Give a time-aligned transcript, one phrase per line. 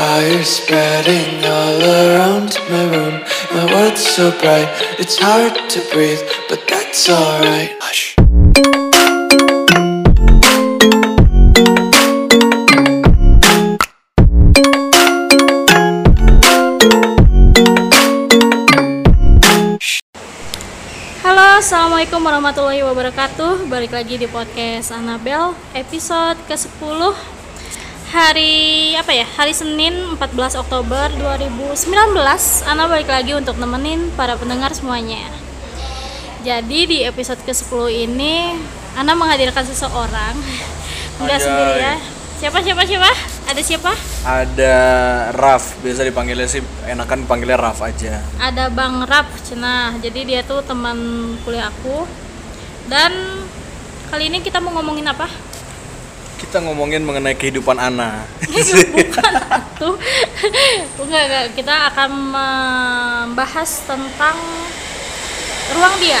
[0.00, 3.20] Fire spreading all around my room.
[3.52, 4.64] My world's so bright,
[4.96, 7.76] it's hard to breathe, but that's alright.
[7.84, 8.16] Hush.
[21.20, 23.68] Halo, assalamualaikum warahmatullahi wabarakatuh.
[23.68, 27.39] Balik lagi di podcast Anabel episode ke-10
[28.10, 29.26] hari apa ya?
[29.38, 31.86] Hari Senin 14 Oktober 2019.
[32.66, 35.22] Ana balik lagi untuk nemenin para pendengar semuanya.
[36.42, 38.58] Jadi di episode ke-10 ini
[38.98, 40.34] Ana menghadirkan seseorang.
[41.22, 41.94] Enggak sendiri ya.
[42.40, 43.10] Siapa siapa siapa?
[43.46, 43.92] Ada siapa?
[44.24, 44.74] Ada
[45.36, 48.24] Raf, biasa dipanggilnya sih enakan dipanggilnya Raf aja.
[48.40, 50.00] ada Bang Rap Cenah.
[50.02, 50.96] Jadi dia tuh teman
[51.46, 52.08] kuliah aku.
[52.90, 53.12] Dan
[54.10, 55.30] kali ini kita mau ngomongin apa?
[56.50, 58.26] Kita ngomongin mengenai kehidupan Ana.
[58.42, 59.32] Bukan
[59.78, 59.94] tuh.
[60.98, 61.44] Enggak, enggak.
[61.54, 64.34] Kita akan membahas tentang
[65.70, 66.18] ruang dia.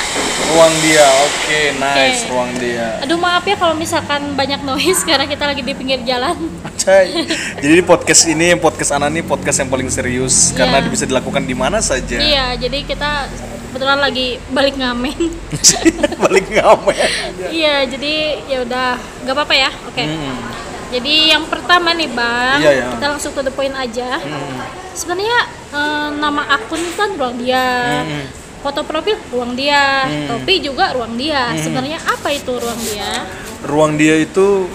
[0.54, 2.30] ruang dia, oke, nice, Oke.
[2.30, 3.02] ruang dia.
[3.02, 6.38] Aduh maaf ya kalau misalkan banyak noise karena kita lagi di pinggir jalan.
[6.78, 7.26] Cai.
[7.58, 10.86] Jadi di podcast ini, podcast Ana nih podcast yang paling serius karena Iya.
[10.86, 12.22] bisa dilakukan di mana saja.
[12.22, 13.26] Iya, jadi kita
[13.70, 15.14] kebetulan lagi balik ngamen.
[16.26, 16.96] Balik ngamen.
[17.48, 19.70] iya, jadi ya udah, nggak apa-apa ya.
[19.86, 20.02] Oke.
[20.02, 20.36] Hmm.
[20.90, 22.86] Jadi yang pertama nih bang, Iya, iya.
[22.90, 24.18] kita langsung to the point aja.
[24.18, 24.58] Hmm.
[24.90, 25.38] Sebenarnya
[25.70, 28.26] eh, nama akun kan ruang dia, Hmm.
[28.58, 30.26] foto profil ruang dia, Hmm.
[30.26, 31.54] topi juga ruang dia.
[31.54, 33.10] Sebenarnya apa itu ruang dia?
[33.62, 34.66] Ruang dia itu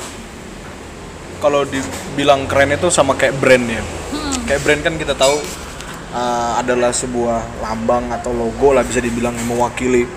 [1.38, 3.84] kalau dibilang keren itu sama kayak brand ya.
[4.16, 4.34] Hmm.
[4.48, 5.36] Kayak brand kan kita tahu
[6.16, 10.08] uh, adalah sebuah lambang atau logo lah bisa dibilang yang mewakili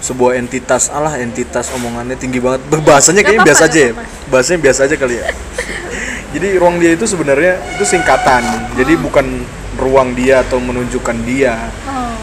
[0.00, 0.88] sebuah entitas.
[0.88, 2.64] Alah entitas omongannya tinggi banget.
[2.72, 3.92] Bahasanya Gak kayaknya apa-apa, biasa aja ya.
[4.32, 5.24] Bahasanya biasa aja kali ya.
[6.34, 8.42] Jadi ruang dia itu sebenarnya itu singkatan.
[8.74, 9.26] Jadi bukan
[9.78, 12.16] ruang dia atau menunjukkan dia, Oh.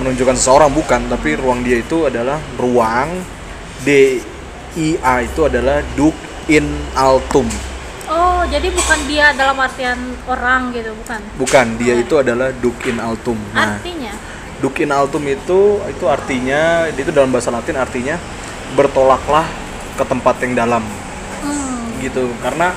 [0.00, 3.12] menunjukkan seseorang bukan, tapi ruang dia itu adalah ruang
[3.84, 4.20] D
[4.78, 6.14] I A itu adalah Duk
[6.48, 6.64] in
[6.96, 7.44] Altum.
[8.08, 11.20] Oh, jadi bukan dia dalam artian orang gitu, bukan?
[11.36, 13.36] Bukan, dia itu adalah Duk in Altum.
[13.52, 14.12] Nah, Artinya?
[14.58, 18.18] Duk in Altum itu itu artinya itu dalam bahasa Latin artinya
[18.74, 19.46] bertolaklah
[19.94, 20.82] ke tempat yang dalam
[21.44, 21.94] Hmm.
[22.02, 22.26] gitu.
[22.42, 22.74] Karena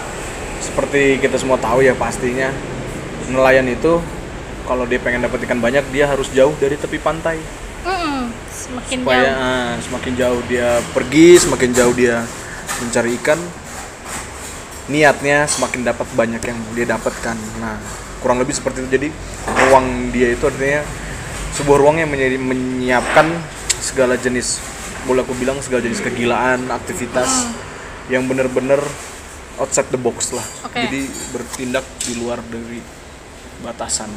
[0.62, 2.54] seperti kita semua tahu ya pastinya
[3.26, 3.98] nelayan itu
[4.68, 7.42] kalau dia pengen dapat ikan banyak dia harus jauh dari tepi pantai.
[7.82, 8.30] Mm-mm.
[8.54, 9.42] Semakin supaya jauh.
[9.42, 12.22] ah, semakin jauh dia pergi semakin jauh dia
[12.78, 13.42] mencari ikan
[14.90, 17.78] niatnya semakin dapat banyak yang dia dapatkan nah
[18.22, 18.90] kurang lebih seperti itu.
[19.02, 19.08] Jadi
[19.68, 20.86] ruang dia itu artinya
[21.58, 23.28] sebuah ruang yang menjadi menyiapkan
[23.82, 24.62] segala jenis
[25.10, 27.50] boleh aku bilang segala jenis kegilaan aktivitas
[28.14, 28.78] yang benar-benar
[29.58, 30.46] outside the box lah.
[30.70, 30.78] Oke.
[30.78, 31.02] jadi
[31.34, 32.78] bertindak di luar dari
[33.66, 34.10] batasan.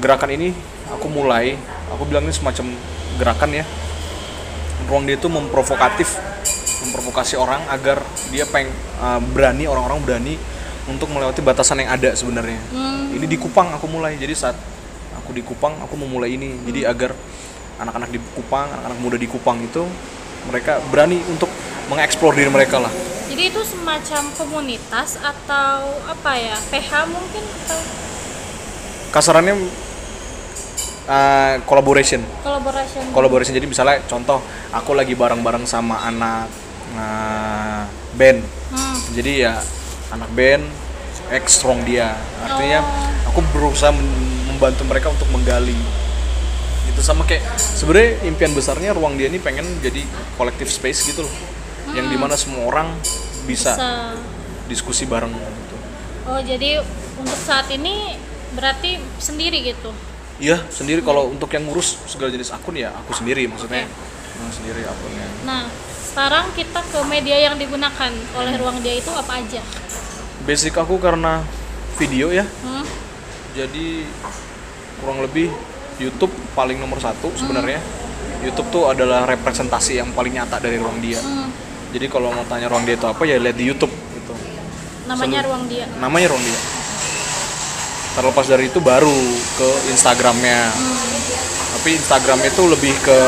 [0.00, 0.56] Gerakan ini
[0.88, 1.56] aku mulai
[1.92, 2.72] aku bilang ini semacam
[3.20, 3.64] gerakan ya.
[4.88, 6.16] Ruang dia itu memprovokatif
[6.86, 8.00] memprovokasi orang agar
[8.32, 8.68] dia peng
[9.00, 10.34] uh, berani orang-orang berani
[10.88, 12.58] untuk melewati batasan yang ada sebenarnya.
[12.72, 13.14] Hmm.
[13.14, 14.16] ini di Kupang aku mulai.
[14.16, 14.56] Jadi saat
[15.14, 16.56] aku di Kupang aku memulai ini.
[16.66, 17.12] Jadi agar
[17.78, 19.84] anak-anak di Kupang anak-anak muda di Kupang itu
[20.48, 21.52] mereka berani untuk
[21.92, 22.92] mengeksplor diri mereka lah.
[23.30, 26.56] Jadi itu semacam komunitas atau apa ya?
[26.72, 27.78] PH mungkin atau?
[29.10, 29.54] Kasarannya
[31.10, 32.22] uh, collaboration.
[32.42, 33.02] Collaboration?
[33.14, 33.54] collaboration.
[33.54, 37.84] Jadi misalnya contoh aku lagi bareng-bareng sama anak uh,
[38.14, 38.40] band
[38.70, 38.96] Hmm.
[39.12, 39.54] jadi ya
[40.10, 40.62] anak band
[41.30, 42.14] X strong dia.
[42.40, 43.30] Artinya Oh.
[43.30, 43.90] aku berusaha
[44.46, 45.78] membantu mereka untuk menggali.
[46.86, 50.02] Itu sama kayak sebenarnya impian besarnya ruang dia ini pengen jadi
[50.34, 51.34] collective space gitu loh.
[51.94, 52.94] Yang di mana semua orang
[53.46, 54.14] bisa, Bisa.
[54.66, 55.76] diskusi bareng gitu.
[56.26, 56.82] Oh, jadi
[57.18, 58.14] untuk saat ini
[58.54, 59.90] berarti sendiri gitu.
[60.38, 61.02] iya sendiri.
[61.02, 63.86] Kalau untuk yang ngurus segala jenis akun ya aku sendiri maksudnya.
[64.38, 65.26] Yang sendiri akunnya.
[65.44, 65.68] Nah,
[66.10, 69.62] sekarang kita ke media yang digunakan oleh ruang dia itu apa aja?
[70.42, 71.44] basic aku karena
[71.94, 72.82] video ya Hmm?
[73.52, 74.08] jadi
[74.98, 75.52] kurang lebih
[75.96, 77.78] YouTube paling nomor satu sebenarnya
[78.40, 81.52] YouTube tuh adalah representasi yang paling nyata dari ruang dia Hmm.
[81.90, 84.32] jadi kalau mau tanya ruang dia itu apa ya lihat di YouTube gitu
[85.06, 85.46] Namanya Selalu.
[85.46, 85.84] ruang dia.
[85.96, 86.58] namanya ruang dia
[88.10, 89.14] terlepas dari itu baru
[89.54, 90.74] ke Instagramnya
[91.72, 93.18] tapi Instagramnya itu lebih ke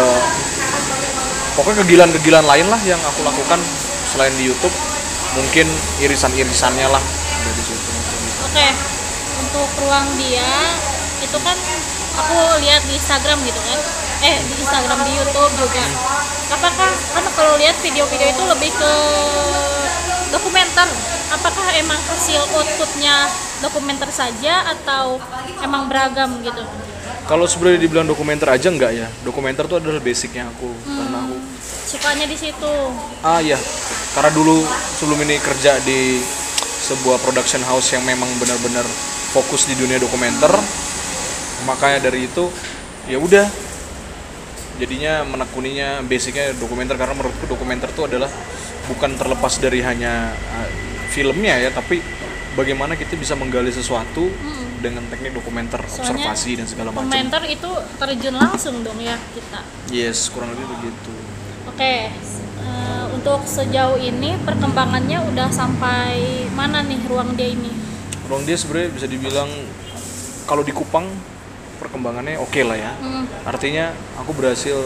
[1.55, 3.61] pokoknya kegilaan-kegilaan lain lah yang aku lakukan
[4.09, 4.75] selain di YouTube
[5.37, 5.67] mungkin
[6.05, 7.03] irisan-irisannya lah
[7.43, 7.91] dari situ
[8.53, 8.69] Oke.
[9.41, 10.77] Untuk ruang dia
[11.25, 11.57] itu kan
[12.21, 13.81] aku lihat di Instagram gitu kan.
[14.29, 15.85] Eh, di Instagram di YouTube juga.
[16.53, 18.93] Apakah kan kalau lihat video-video itu lebih ke
[20.33, 20.89] dokumenter
[21.33, 23.29] apakah emang hasil outputnya
[23.65, 25.17] dokumenter saja atau
[25.65, 26.61] emang beragam gitu
[27.33, 29.09] Kalau sebenarnya dibilang dokumenter aja enggak ya.
[29.25, 31.37] Dokumenter tuh adalah basicnya aku karena aku
[31.89, 32.73] sukanya di situ.
[33.25, 33.57] Ah ya
[34.13, 34.61] karena dulu
[35.01, 36.21] sebelum ini kerja di
[36.85, 38.85] sebuah production house yang memang benar-benar
[39.33, 40.53] fokus di dunia dokumenter
[41.65, 42.53] makanya dari itu
[43.09, 43.49] ya udah.
[44.77, 48.29] Jadinya menekuninya basicnya dokumenter karena menurutku dokumenter itu adalah
[48.93, 50.69] bukan terlepas dari hanya uh,
[51.09, 52.05] filmnya ya tapi
[52.61, 54.29] bagaimana kita bisa menggali sesuatu
[54.83, 59.61] dengan teknik dokumenter Soalnya observasi dan segala macam dokumenter itu terjun langsung dong ya kita
[59.89, 61.13] yes kurang lebih begitu
[61.71, 66.19] oke eh, untuk sejauh ini perkembangannya udah sampai
[66.53, 67.71] mana nih ruang dia ini
[68.23, 69.51] Ruang dia sebenarnya bisa dibilang
[70.47, 71.05] kalau di Kupang
[71.77, 72.93] perkembangannya oke lah ya.
[73.03, 73.27] Hmm.
[73.43, 74.79] Artinya aku berhasil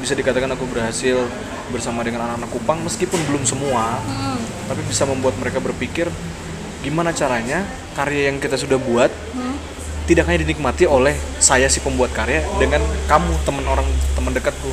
[0.00, 1.20] bisa dikatakan aku berhasil
[1.68, 4.40] bersama dengan anak-anak Kupang meskipun belum semua, Hmm.
[4.66, 6.08] tapi bisa membuat mereka berpikir
[6.80, 9.56] gimana caranya karya yang kita sudah buat Hmm.
[10.08, 13.86] tidak hanya dinikmati oleh saya si pembuat karya dengan kamu teman orang
[14.18, 14.72] teman dekatku,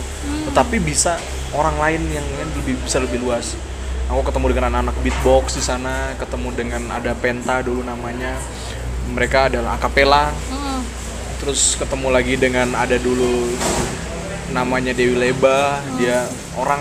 [0.50, 1.22] tetapi bisa
[1.54, 2.26] orang lain yang
[2.58, 3.54] lebih bisa lebih luas.
[4.08, 8.40] Aku ketemu dengan anak-anak beatbox di sana, ketemu dengan ada Penta dulu namanya.
[9.12, 10.32] Mereka adalah akapela.
[10.48, 10.80] Hmm.
[11.44, 13.52] Terus ketemu lagi dengan ada dulu
[14.56, 15.84] namanya Dewi Leba.
[16.00, 16.24] Dia
[16.56, 16.80] orang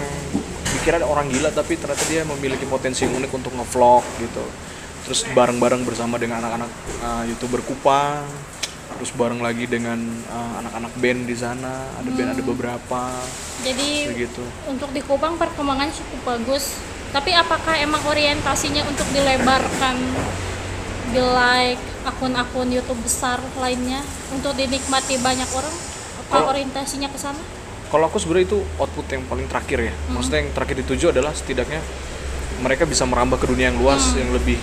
[0.71, 4.47] dikira orang gila tapi ternyata dia memiliki potensi unik untuk ngevlog gitu.
[5.07, 8.27] Terus bareng-bareng bersama dengan anak-anak uh, youtuber Kupang.
[8.99, 11.95] Terus bareng lagi dengan uh, anak-anak band di sana.
[12.03, 13.01] Ada band ada beberapa.
[13.63, 14.43] Jadi begitu.
[14.67, 16.75] untuk di Kupang perkembangan cukup bagus.
[17.15, 19.95] Tapi apakah emang orientasinya untuk dilebarkan
[21.15, 24.03] di like akun-akun YouTube besar lainnya
[24.35, 25.75] untuk dinikmati banyak orang?
[26.27, 27.39] Apa Kalau- orientasinya ke sana?
[27.87, 29.95] Kalau aku sebenarnya itu output yang paling terakhir ya.
[30.11, 31.79] Maksudnya yang terakhir dituju adalah setidaknya
[32.59, 34.59] mereka bisa merambah ke dunia yang luas yang lebih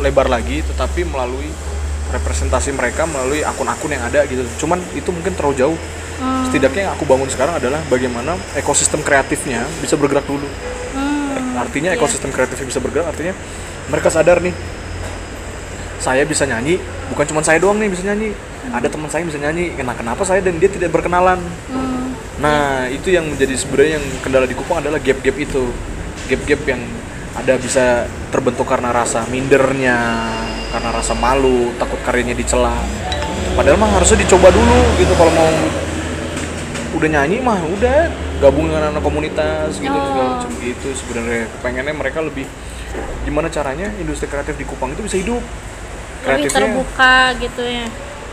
[0.00, 1.48] lebar lagi tetapi melalui
[2.10, 4.42] representasi mereka melalui akun-akun yang ada gitu.
[4.66, 5.78] Cuman itu mungkin terlalu jauh.
[6.50, 10.44] Setidaknya yang aku bangun sekarang adalah bagaimana ekosistem kreatifnya bisa bergerak dulu.
[10.92, 11.96] Hmm, artinya iya.
[11.96, 13.32] ekosistem kreatifnya bisa bergerak artinya
[13.88, 14.52] mereka sadar nih
[16.00, 16.80] saya bisa nyanyi
[17.12, 18.36] bukan cuma saya doang nih bisa nyanyi.
[18.68, 21.40] Ada teman saya yang bisa nyanyi kenapa kenapa saya dan dia tidak berkenalan?
[21.72, 21.90] Hmm,
[22.40, 25.68] Nah, itu yang menjadi sebenarnya yang kendala di Kupang adalah gap-gap itu.
[26.32, 26.80] Gap-gap yang
[27.36, 29.98] ada bisa terbentuk karena rasa mindernya,
[30.74, 32.74] karena rasa malu, takut karyanya dicela.
[33.54, 35.50] Padahal mah harusnya dicoba dulu gitu kalau mau
[36.90, 38.10] udah nyanyi mah udah
[38.42, 40.04] gabung dengan anak komunitas gitu Oh.
[40.10, 42.50] segala macam gitu sebenarnya pengennya mereka lebih
[43.22, 45.38] gimana caranya industri kreatif di Kupang itu bisa hidup
[46.26, 47.86] lebih terbuka gitu ya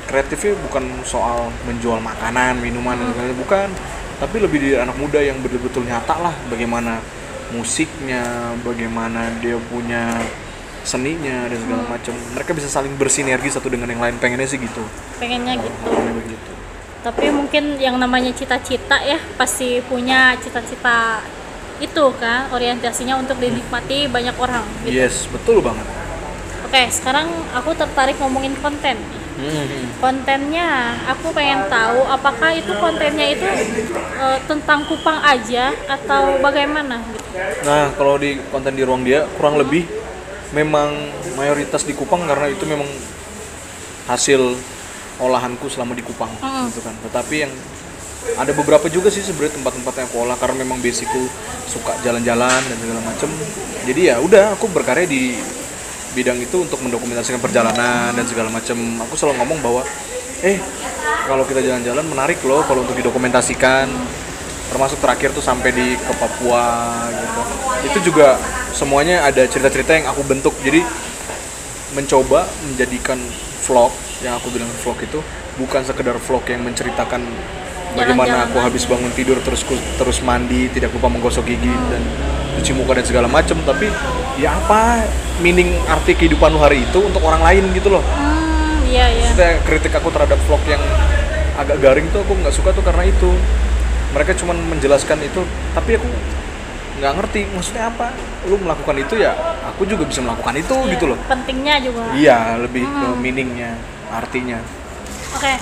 [0.07, 3.67] kreatifnya bukan soal menjual makanan, minuman, sebagainya, bukan.
[4.17, 6.97] Tapi lebih di anak muda yang betul-betul nyata lah bagaimana
[7.51, 8.23] musiknya,
[8.61, 10.17] bagaimana dia punya
[10.81, 12.13] seninya dan segala macam.
[12.31, 14.15] Mereka bisa saling bersinergi satu dengan yang lain.
[14.17, 14.79] Pengennya sih gitu.
[15.19, 16.51] pengennya gitu Pengennya begitu.
[16.97, 21.23] tapi mungkin yang namanya cita-cita ya pasti punya cita-cita
[21.79, 24.91] itu kan orientasinya untuk dinikmati banyak orang gitu.
[24.97, 25.85] Yes, betul banget.
[26.67, 28.97] Oke, sekarang aku tertarik ngomongin konten.
[30.01, 33.45] Kontennya, aku pengen tahu apakah itu kontennya itu
[34.17, 37.29] eh, tentang Kupang aja atau bagaimana gitu.
[37.65, 39.85] Nah, kalau di konten di ruang dia kurang lebih
[40.57, 40.89] memang
[41.37, 42.89] mayoritas di Kupang karena itu memang
[44.09, 44.57] hasil
[45.21, 46.73] olahanku selama di Kupang Mm-mm.
[46.73, 46.97] gitu kan.
[47.05, 47.53] Tetapi yang
[48.41, 51.29] ada beberapa juga sih sebenarnya tempat-tempat yang aku olah karena memang basicku
[51.69, 53.29] suka jalan-jalan dan segala macem.
[53.85, 55.37] Jadi ya udah aku berkarya di
[56.17, 58.73] bidang itu untuk mendokumentasikan perjalanan dan segala macem.
[59.05, 59.81] Aku selalu ngomong bahwa
[60.41, 60.57] eh
[61.29, 63.85] kalau kita jalan-jalan menarik loh kalau untuk didokumentasikan.
[64.67, 67.41] Termasuk terakhir tuh sampai di ke Papua gitu.
[67.87, 68.35] Itu juga
[68.73, 70.57] semuanya ada cerita-cerita yang aku bentuk.
[70.65, 70.81] Jadi
[71.95, 73.15] mencoba menjadikan
[73.63, 73.93] vlog
[74.25, 75.21] yang aku bilang vlog itu
[75.55, 77.21] bukan sekedar vlog yang menceritakan
[77.97, 79.65] bagaimana aku habis bangun tidur terus
[79.97, 82.01] terus mandi tidak lupa menggosok gigi dan
[82.57, 83.89] cuci muka dan segala macam tapi
[84.37, 85.05] ya apa
[85.41, 88.01] meaning arti kehidupan lu hari itu untuk orang lain gitu loh?
[88.01, 89.29] Hmm, iya iya.
[89.29, 90.81] Maksudnya kritik aku terhadap vlog yang
[91.57, 93.29] agak garing tuh aku nggak suka tuh karena itu.
[94.13, 96.07] Mereka cuma menjelaskan itu tapi aku
[96.97, 98.09] nggak ngerti maksudnya apa.
[98.49, 99.37] Lu melakukan itu ya
[99.69, 101.17] aku juga bisa melakukan itu Iya, gitu loh.
[101.29, 102.01] Pentingnya juga.
[102.17, 103.77] iya lebih ke meaningnya
[104.09, 104.57] artinya.
[105.37, 105.53] Oke,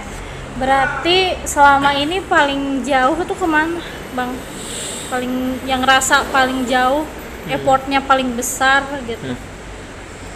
[0.56, 3.80] berarti selama ini paling jauh tuh ke mana,
[4.16, 4.32] bang?
[5.12, 5.34] Paling
[5.70, 7.06] yang rasa paling jauh,
[7.50, 9.38] effortnya paling besar gitu.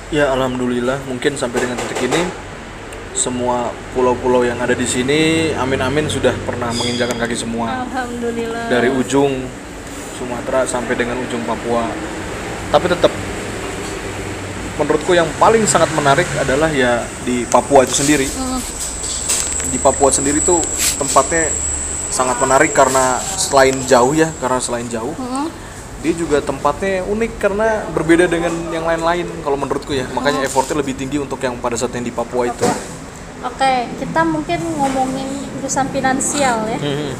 [0.09, 2.21] ya alhamdulillah mungkin sampai dengan titik ini
[3.13, 8.69] semua pulau-pulau yang ada di sini amin amin sudah pernah menginjakan kaki semua Alhamdulillah.
[8.69, 9.45] dari ujung
[10.17, 11.89] Sumatera sampai dengan ujung Papua
[12.69, 13.09] tapi tetap
[14.77, 18.61] menurutku yang paling sangat menarik adalah ya di Papua itu sendiri Hmm.
[19.69, 20.59] Di Papua sendiri tuh
[20.97, 21.47] tempatnya
[22.09, 25.47] sangat menarik karena selain jauh ya karena selain jauh Hmm.
[25.99, 30.95] dia juga tempatnya unik karena berbeda dengan yang lain-lain kalau menurutku ya makanya effortnya lebih
[30.95, 32.65] tinggi untuk yang pada saat yang di Papua itu
[33.39, 35.23] Oke, kita mungkin ngomongin
[35.55, 36.75] urusan finansial ya.
[36.75, 37.15] Hmm.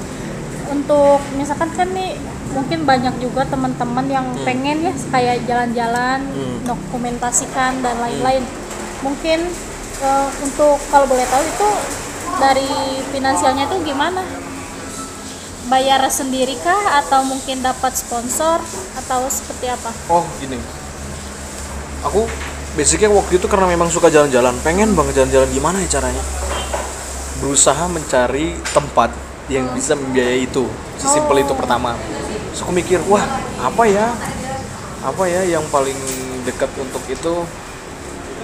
[0.68, 2.20] Untuk misalkan kan nih
[2.52, 6.60] mungkin banyak juga teman-teman yang pengen ya kayak jalan-jalan, Hmm.
[6.68, 8.44] dokumentasikan dan lain-lain.
[9.00, 9.48] Mungkin
[10.00, 11.70] eh, untuk kalau boleh tahu itu
[12.40, 12.72] dari
[13.12, 14.24] finansialnya itu gimana?
[15.68, 17.04] Bayar sendiri kah?
[17.04, 18.64] Atau mungkin dapat sponsor?
[18.98, 19.92] Atau seperti apa?
[20.10, 20.58] oh gini.
[22.08, 22.26] Aku
[22.80, 24.56] basicnya waktu itu karena memang suka jalan-jalan.
[24.64, 25.52] Pengen banget jalan-jalan.
[25.52, 26.24] Gimana ya caranya?
[27.44, 29.12] Berusaha mencari tempat
[29.52, 30.66] yang bisa membiayai itu.
[30.96, 32.00] Sesimpel itu pertama.
[32.56, 33.22] Terus aku mikir wah
[33.60, 34.16] apa ya?
[35.04, 35.96] Apa ya yang paling
[36.48, 37.46] dekat untuk itu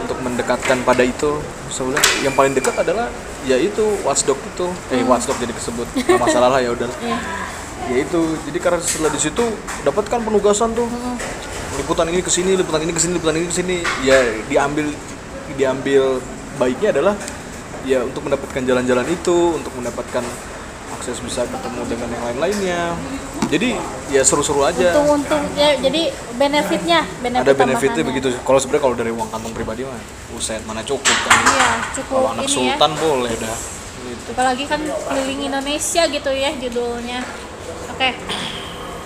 [0.01, 1.39] untuk mendekatkan pada itu
[1.75, 3.11] bilang yang paling dekat adalah
[3.43, 4.67] ya itu watchdog itu.
[4.91, 6.87] Eh watchdog jadi kesebut nggak masalah lah ya udah.
[7.91, 9.43] Ya itu jadi karena setelah di situ
[9.83, 10.87] dapatkan penugasan tuh.
[11.75, 13.77] Liputan ini ke sini liputan ini ke sini liputan ini ke sini.
[14.07, 14.95] Ya diambil
[15.59, 16.23] diambil
[16.55, 17.13] baiknya adalah
[17.85, 20.23] ya untuk mendapatkan jalan-jalan itu untuk mendapatkan
[20.95, 22.81] akses bisa ketemu dengan yang lain-lainnya
[23.47, 23.69] jadi
[24.11, 24.91] ya seru-seru aja.
[24.91, 28.21] Untung-untung ya jadi benefitnya, benefit ada benefitnya tambahannya.
[28.21, 28.27] begitu.
[28.43, 29.99] Kalau sebenarnya kalau dari uang kantong pribadi mah
[30.35, 31.31] uset mana cukup kan?
[31.31, 32.51] Iya, cukup kalau anak ya.
[32.51, 33.57] sultan boleh dah.
[34.05, 34.29] Gitu.
[34.35, 37.19] Apalagi kan keliling Indonesia gitu ya judulnya.
[37.95, 38.09] Oke.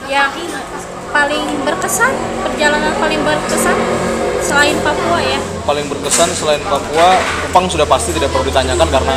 [0.10, 0.32] Yang
[1.10, 2.12] paling berkesan
[2.46, 3.78] perjalanan paling berkesan
[4.42, 5.40] selain Papua ya?
[5.68, 9.16] Paling berkesan selain Papua Kupang sudah pasti tidak perlu ditanyakan karena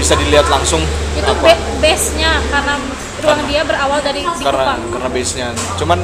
[0.00, 0.80] bisa dilihat langsung
[1.12, 1.44] itu apa.
[1.44, 2.74] be- base-nya karena
[3.20, 4.80] ruang dia berawal dari si karena Kupang.
[4.96, 5.98] karena base nya cuman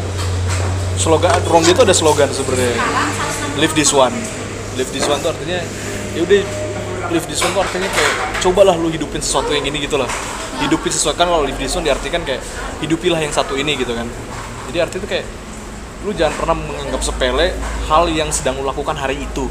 [0.96, 2.76] slogan ruang dia itu ada slogan sebenarnya.
[3.56, 4.12] Live this one.
[4.76, 5.60] Live this one tuh artinya
[6.16, 6.40] ya udah
[7.12, 10.08] live this one tuh artinya kayak cobalah lu hidupin sesuatu yang ini gitu lah.
[10.60, 12.40] Hidupin sesuatu kan kalau live this one diartikan kayak
[12.80, 14.08] hidupilah yang satu ini gitu kan.
[14.72, 15.26] Jadi artinya tuh kayak
[16.04, 17.56] lu jangan pernah menganggap sepele
[17.88, 19.48] hal yang sedang lu lakukan hari itu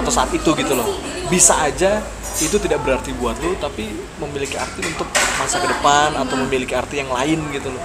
[0.00, 0.88] atau saat itu gitu loh.
[1.28, 2.00] Bisa aja
[2.40, 5.04] itu tidak berarti buat lu tapi memiliki arti untuk
[5.36, 7.84] masa ke depan atau memiliki arti yang lain gitu loh.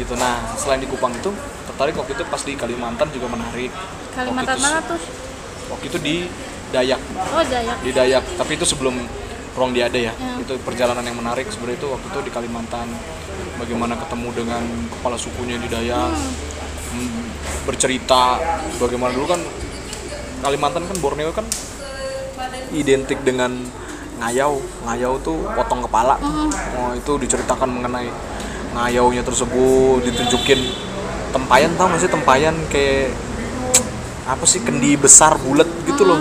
[0.00, 0.12] Gitu.
[0.16, 1.28] Nah selain di Kupang itu
[1.68, 3.68] tertarik waktu itu pas di Kalimantan juga menarik.
[4.16, 5.00] Kalimantan waktu itu, mana tuh?
[5.68, 6.16] waktu itu di
[6.72, 7.00] Dayak.
[7.36, 7.76] Oh Dayak.
[7.84, 8.24] Di Dayak.
[8.40, 8.96] Tapi itu sebelum
[9.56, 10.12] ruang dia ada ya.
[10.16, 10.32] Ya.
[10.40, 12.88] itu perjalanan yang menarik sebenarnya itu waktu itu di Kalimantan.
[13.60, 16.16] Bagaimana ketemu dengan kepala sukunya di Dayak.
[16.96, 17.28] Hmm,
[17.68, 18.40] bercerita.
[18.80, 19.40] Bagaimana dulu kan
[20.40, 21.44] Kalimantan kan Borneo kan
[22.72, 23.52] identik dengan
[24.22, 24.60] ngayau.
[24.88, 26.16] Ngayau tuh potong kepala.
[26.20, 26.92] Oh.
[26.96, 28.08] Itu diceritakan mengenai
[28.76, 30.60] ngayaunya tersebut ditunjukin.
[31.32, 32.10] Tempayan tau gak sih?
[32.10, 33.12] Tempayan kayak
[34.26, 36.20] apa sih kendi besar bulat gitu loh.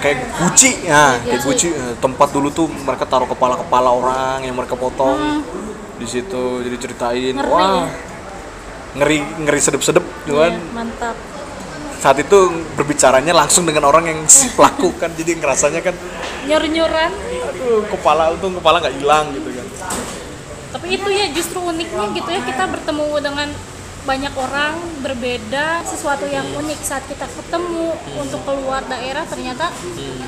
[0.00, 0.84] Kayak guci.
[0.84, 1.72] Ya kayak guci.
[1.72, 5.42] Eh, tempat dulu tuh mereka taruh kepala kepala orang yang mereka potong.
[5.96, 7.34] Di situ jadi ceritain.
[7.40, 7.50] Ngeri.
[7.50, 7.88] Wah.
[7.88, 8.12] Ya?
[8.94, 11.16] ngeri ngeri sedep sedep cuman Iya, mantap
[12.04, 12.36] saat itu
[12.76, 15.96] berbicaranya langsung dengan orang yang si pelaku kan jadi ngerasanya kan
[16.44, 17.08] nyur-nyuran.
[17.48, 19.66] Aduh kepala untung kepala nggak hilang gitu kan.
[20.76, 23.48] Tapi itu ya justru uniknya gitu ya kita bertemu dengan
[24.04, 29.72] banyak orang berbeda sesuatu yang unik saat kita ketemu untuk keluar daerah ternyata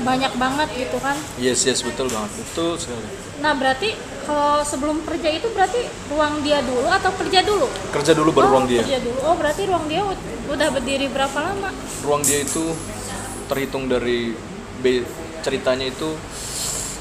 [0.01, 1.13] banyak banget gitu kan.
[1.37, 2.41] Yes yes betul banget.
[2.41, 3.05] Betul sekali.
[3.37, 3.93] Nah berarti
[4.27, 7.67] kalau sebelum kerja itu berarti ruang dia dulu atau kerja dulu?
[7.95, 8.83] Kerja dulu baru oh, ruang dia.
[8.83, 9.19] kerja dulu.
[9.23, 11.71] Oh berarti ruang dia ud- udah berdiri berapa lama?
[12.03, 12.75] Ruang dia itu
[13.47, 14.35] terhitung dari
[14.83, 15.07] B,
[15.39, 16.11] ceritanya itu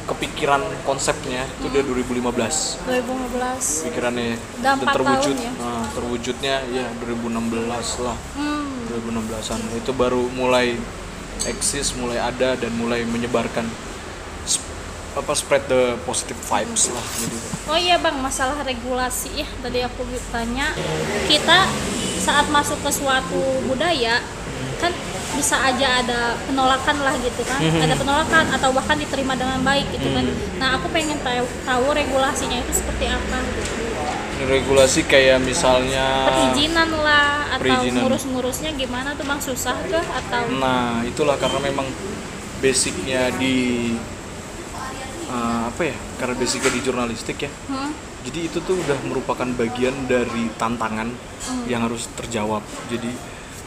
[0.07, 5.35] kepikiran konsepnya itu dari 2015 2015 pikirannya dan terwujud.
[5.35, 5.53] tahun ya?
[5.59, 8.15] nah, terwujudnya ya 2016 lah.
[8.39, 8.87] Hmm.
[8.87, 10.79] 2016an itu baru mulai
[11.51, 13.67] eksis mulai ada dan mulai menyebarkan
[15.17, 17.37] apa spread the positive vibes lah gitu.
[17.73, 19.49] Oh iya bang, masalah regulasi ya.
[19.65, 20.77] Tadi aku tanya
[21.25, 21.65] kita
[22.21, 24.21] saat masuk ke suatu budaya
[24.77, 24.93] kan
[25.37, 30.09] bisa aja ada penolakan lah gitu kan, ada penolakan atau bahkan diterima dengan baik gitu
[30.13, 30.25] kan.
[30.61, 33.73] Nah aku pengen tahu tahu regulasinya itu seperti apa, gitu.
[34.49, 38.01] regulasi kayak misalnya perizinan lah atau Perizinan.
[38.05, 39.41] ngurus-ngurusnya gimana tuh bang?
[39.41, 40.05] Susah kah?
[40.05, 41.89] Atau Nah, itulah karena memang
[42.61, 43.93] basicnya di
[45.27, 45.97] eh, apa ya?
[46.19, 47.51] Karena basicnya di jurnalistik ya.
[47.69, 47.91] Hmm?
[48.27, 51.07] Jadi itu tuh udah merupakan bagian dari tantangan
[51.47, 51.63] Hmm.
[51.71, 52.59] yang harus terjawab.
[52.91, 53.07] Jadi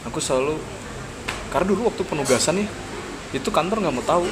[0.04, 0.60] aku selalu
[1.48, 2.68] karena dulu waktu penugasan ya,
[3.32, 4.28] itu kantor nggak mau tahu.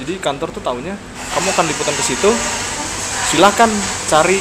[0.00, 0.96] Jadi kantor tuh taunya
[1.36, 2.30] kamu akan liputan ke situ,
[3.28, 3.68] silakan
[4.08, 4.40] cari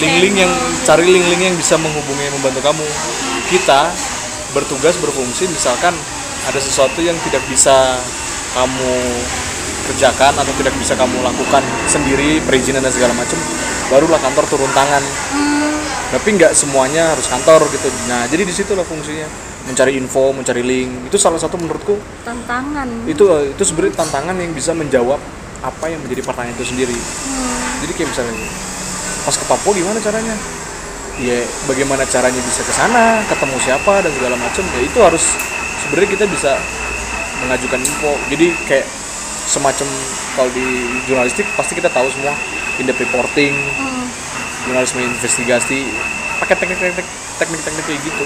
[0.00, 0.52] link-link yang
[0.88, 2.86] cari link-link yang bisa menghubungi membantu kamu.
[3.52, 3.92] Kita
[4.56, 5.92] bertugas berfungsi misalkan
[6.48, 8.00] ada sesuatu yang tidak bisa
[8.56, 8.96] kamu
[9.88, 13.38] kerjakan atau tidak bisa kamu lakukan sendiri perizinan dan segala macam
[13.88, 15.02] barulah kantor turun tangan.
[16.08, 17.88] Tapi nggak semuanya harus kantor gitu.
[18.08, 19.28] Nah jadi di situlah fungsinya.
[19.68, 21.12] Mencari info mencari link.
[21.12, 22.88] Itu salah satu menurutku tantangan.
[23.04, 25.20] itu itu sebenarnya tantangan yang bisa menjawab
[25.60, 26.96] apa yang menjadi pertanyaan itu sendiri.
[27.84, 28.34] Jadi kayak misalnya
[29.28, 30.34] pas ke Papua gimana caranya?
[31.18, 35.24] Ya bagaimana caranya bisa ke sana ketemu siapa dan segala macam ya itu harus
[35.84, 36.52] sebenarnya kita bisa
[37.44, 38.12] mengajukan info.
[38.32, 38.86] Jadi kayak
[39.48, 39.88] semacam
[40.36, 40.66] kalau di
[41.08, 42.36] jurnalistik pasti kita tahu semua.
[42.78, 43.56] In depth reporting
[44.68, 45.88] jurnalisme investigasi
[46.38, 47.06] pakai teknik-teknik
[47.40, 48.24] teknik-teknik kayak gitu.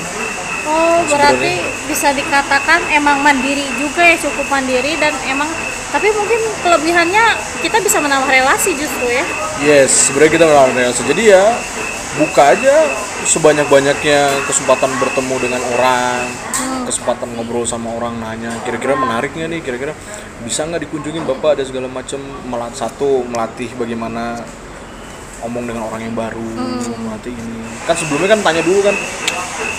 [0.66, 1.54] Oh, Sebenarnya- berarti
[1.86, 5.48] bisa dikatakan emang mandiri juga ya, cukup mandiri dan emang
[5.92, 7.24] tapi mungkin kelebihannya
[7.60, 9.24] kita bisa menambah relasi justru ya.
[9.60, 11.04] Yes, sebenarnya kita melawan relasi.
[11.04, 11.52] Jadi ya
[12.20, 12.74] buka aja
[13.24, 16.28] sebanyak-banyaknya kesempatan bertemu dengan orang,
[16.84, 19.96] kesempatan ngobrol sama orang nanya kira-kira menarik nggak nih, kira-kira
[20.44, 21.56] bisa nggak dikunjungin bapak?
[21.56, 24.44] Ada segala macam melat satu melatih bagaimana
[25.42, 26.48] omong dengan orang yang baru,
[27.08, 27.64] melatih ini.
[27.88, 28.96] Kan sebelumnya kan tanya dulu kan,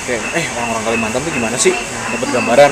[0.09, 1.75] kayak eh orang-orang Kalimantan tuh gimana sih,
[2.11, 2.71] dapat gambaran.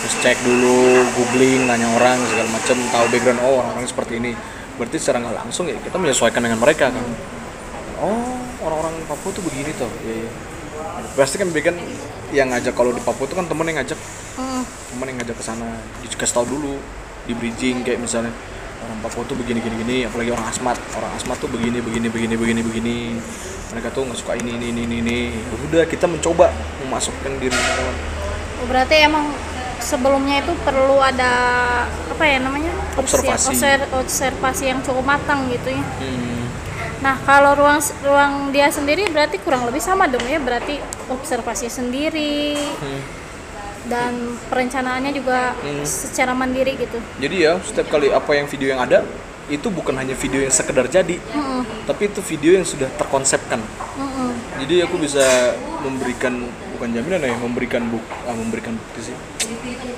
[0.00, 4.32] Terus cek dulu, googling, nanya orang segala macam, tahu background oh orang-orang seperti ini.
[4.80, 7.04] Berarti secara nggak langsung ya kita menyesuaikan dengan mereka kan.
[8.00, 10.30] Oh orang-orang Papua tuh begini tuh, iya iya.
[11.16, 11.74] Pasti kan bikin
[12.30, 13.98] yang ngajak kalau di Papua itu kan temen yang ngajak,
[14.36, 14.62] Hmm.
[14.64, 15.68] temen yang ngajak ke sana,
[16.00, 16.74] dikasih tahu dulu,
[17.24, 18.30] di bridging kayak misalnya
[18.80, 22.34] orang Papua tuh begini gini gini, apalagi orang Asmat, orang Asmat tuh begini begini begini
[22.36, 22.96] begini begini.
[23.70, 24.96] Mereka tuh nggak suka ini ini ini ini.
[24.98, 25.18] ini.
[25.70, 26.50] Udah kita mencoba
[26.82, 27.82] memasukkan diri kita.
[28.60, 29.30] Oh, berarti emang
[29.78, 31.32] sebelumnya itu perlu ada
[31.86, 33.54] apa ya namanya Observasi.
[33.54, 35.82] Obser- observasi yang cukup matang gitu ya.
[36.02, 36.39] Hmm.
[37.00, 40.76] Nah kalau ruang ruang dia sendiri berarti kurang lebih sama dong ya berarti
[41.08, 43.00] observasi sendiri Hmm.
[43.88, 44.12] dan
[44.52, 45.80] perencanaannya juga Hmm.
[45.88, 47.00] secara mandiri gitu.
[47.16, 49.00] Jadi ya setiap kali apa yang video yang ada
[49.50, 51.66] itu bukan hanya video yang sekedar jadi, Mm-mm.
[51.82, 53.58] tapi itu video yang sudah terkonsepkan.
[53.98, 54.30] Mm-mm.
[54.62, 55.26] Jadi aku bisa
[55.82, 56.46] memberikan
[56.78, 59.16] bukan jaminan ya, memberikan buk, ah, memberikan bukti sih,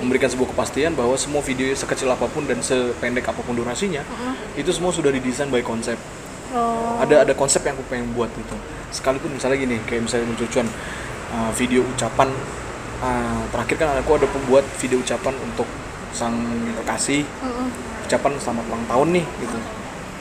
[0.01, 4.01] memberikan sebuah kepastian bahwa semua video sekecil apa pun dan sependek apa pun durasinya,
[4.57, 6.01] itu semua sudah didesain by konsep.
[6.53, 7.01] Oh.
[7.01, 8.55] Ada ada konsep yang aku pengen buat gitu.
[8.93, 10.69] Sekalipun misalnya gini, kayak misalnya munculcuan
[11.33, 12.29] uh, video ucapan
[13.03, 15.67] uh, terakhir kan aku ada pembuat video ucapan untuk
[16.13, 16.37] sang
[16.81, 17.67] kekasih Mm-mm.
[18.05, 19.57] ucapan selamat ulang tahun nih gitu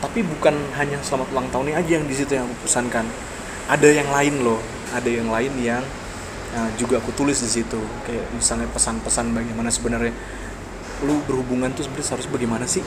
[0.03, 3.07] tapi bukan hanya selamat ulang tahun ini aja yang di situ yang aku pesankan
[3.69, 4.59] ada yang lain loh
[4.91, 5.85] ada yang lain yang
[6.57, 10.13] uh, juga aku tulis di situ kayak misalnya pesan-pesan bagaimana sebenarnya
[11.05, 12.83] lu berhubungan tuh sebenarnya harus bagaimana sih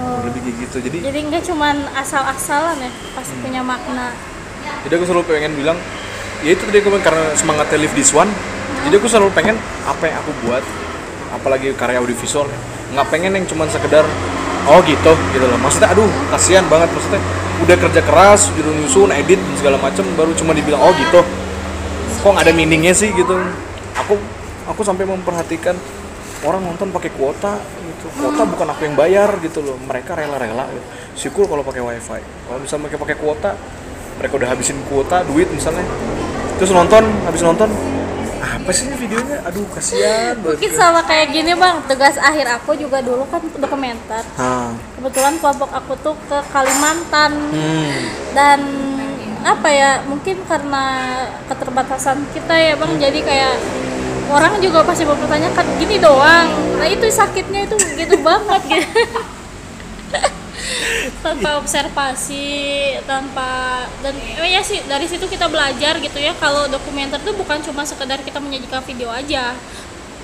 [0.00, 0.24] Oh.
[0.24, 3.44] lebih kayak gitu jadi Jadi nggak cuman asal-asalan ya, pasti Hmm.
[3.44, 4.16] punya makna.
[4.88, 5.76] jadi aku selalu pengen bilang
[6.40, 8.32] ya itu tadi aku bilang, karena semangatnya live this one.
[8.80, 10.64] Jadi aku selalu pengen apa yang aku buat
[11.36, 12.48] apalagi karya audiovisual
[12.96, 14.08] nggak pengen yang cuman sekedar
[14.64, 15.60] oh gitu gitu loh.
[15.60, 16.88] Maksudnya aduh kasihan banget.
[16.96, 17.20] Maksudnya
[17.60, 21.20] udah kerja keras udah nyusun edit dan segala macam baru cuma dibilang oh gitu.
[22.24, 23.36] Kok nggak ada meaningnya sih gitu.
[24.00, 24.16] Aku
[24.64, 25.76] aku sampai memperhatikan
[26.44, 28.06] orang nonton pakai kuota gitu.
[28.16, 29.76] Kuota bukan aku yang bayar gitu loh.
[29.84, 30.86] Mereka rela-rela gitu.
[31.16, 32.20] syukur kalau pakai wifi.
[32.20, 33.50] Kalau misalnya pakai pakai kuota
[34.20, 35.84] mereka udah habisin kuota duit misalnya.
[36.60, 37.68] Terus nonton habis nonton
[38.40, 39.40] apa sih videonya?
[39.48, 44.22] Aduh kasihan Mungkin sama kayak gini bang, tugas akhir aku juga dulu kan dokumenter.
[44.36, 44.76] Hah.
[45.00, 47.32] Kebetulan kelompok aku tuh ke Kalimantan.
[47.50, 47.92] Hmm.
[48.30, 48.60] dan
[49.40, 50.84] apa ya mungkin karena
[51.48, 52.92] keterbatasan kita ya bang.
[53.00, 53.54] Jadi kayak
[54.30, 56.48] orang juga pasti mempertanyakan gini doang.
[56.78, 58.88] Nah itu sakitnya itu gitu banget gitu.
[61.24, 62.48] Tanpa observasi
[63.04, 67.60] tanpa dan eh, ya sih dari situ kita belajar gitu ya kalau dokumenter tuh bukan
[67.64, 69.56] cuma sekedar kita menyajikan video aja.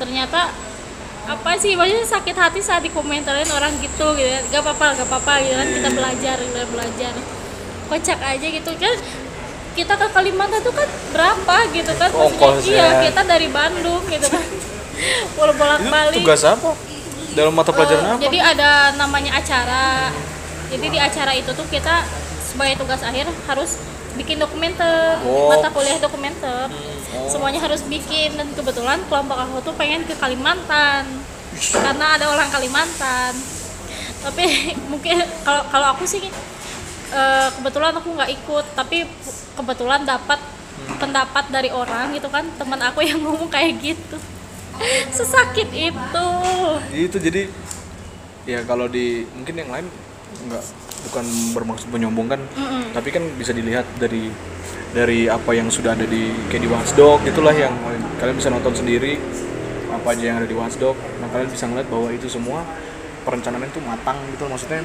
[0.00, 0.52] Ternyata
[1.26, 4.40] apa sih maksudnya sakit hati saat dikomentarin orang gitu gitu ya.
[4.54, 7.12] gak apa-apa gak apa-apa gitu kan kita belajar kita belajar.
[7.86, 8.70] Kocak aja gitu.
[8.76, 8.96] Kan
[9.76, 13.00] kita ke Kalimantan tuh kan berapa gitu kan maksudnya Ongkos iya ya.
[13.06, 14.44] kita dari Bandung gitu kan
[15.36, 16.72] bolak balik tugas apa
[17.36, 20.08] dalam mata pelajaran Eh, apa Jadi ada namanya acara.
[20.72, 22.02] Jadi di acara itu tuh kita
[22.40, 23.76] sebagai tugas akhir harus
[24.16, 25.52] bikin dokumenter, Oh.
[25.52, 26.72] mata kuliah dokumenter.
[27.28, 31.04] Semuanya harus bikin dan kebetulan kelompok aku tuh pengen ke Kalimantan.
[31.76, 33.36] Karena ada orang Kalimantan.
[34.24, 34.44] Tapi
[34.90, 36.24] mungkin kalau kalau aku sih
[37.12, 39.06] eh, kebetulan aku nggak ikut, tapi
[39.58, 40.40] kebetulan dapat
[40.96, 44.16] pendapat dari orang gitu kan, teman aku yang ngomong kayak gitu.
[45.08, 46.28] Sesakit itu.
[46.92, 47.48] itu jadi
[48.46, 49.86] ya kalau di mungkin yang lain
[50.46, 50.64] nggak
[51.10, 52.94] bukan bermaksud menyombongkan Mm-mm.
[52.94, 54.30] tapi kan bisa dilihat dari
[54.94, 57.74] dari apa yang sudah ada di kayak di Watchdog itulah yang
[58.22, 59.18] kalian bisa nonton sendiri
[59.90, 62.62] apa aja yang ada di Watchdog nah kalian bisa ngeliat bahwa itu semua
[63.26, 64.82] perencanaan itu matang gitu maksudnya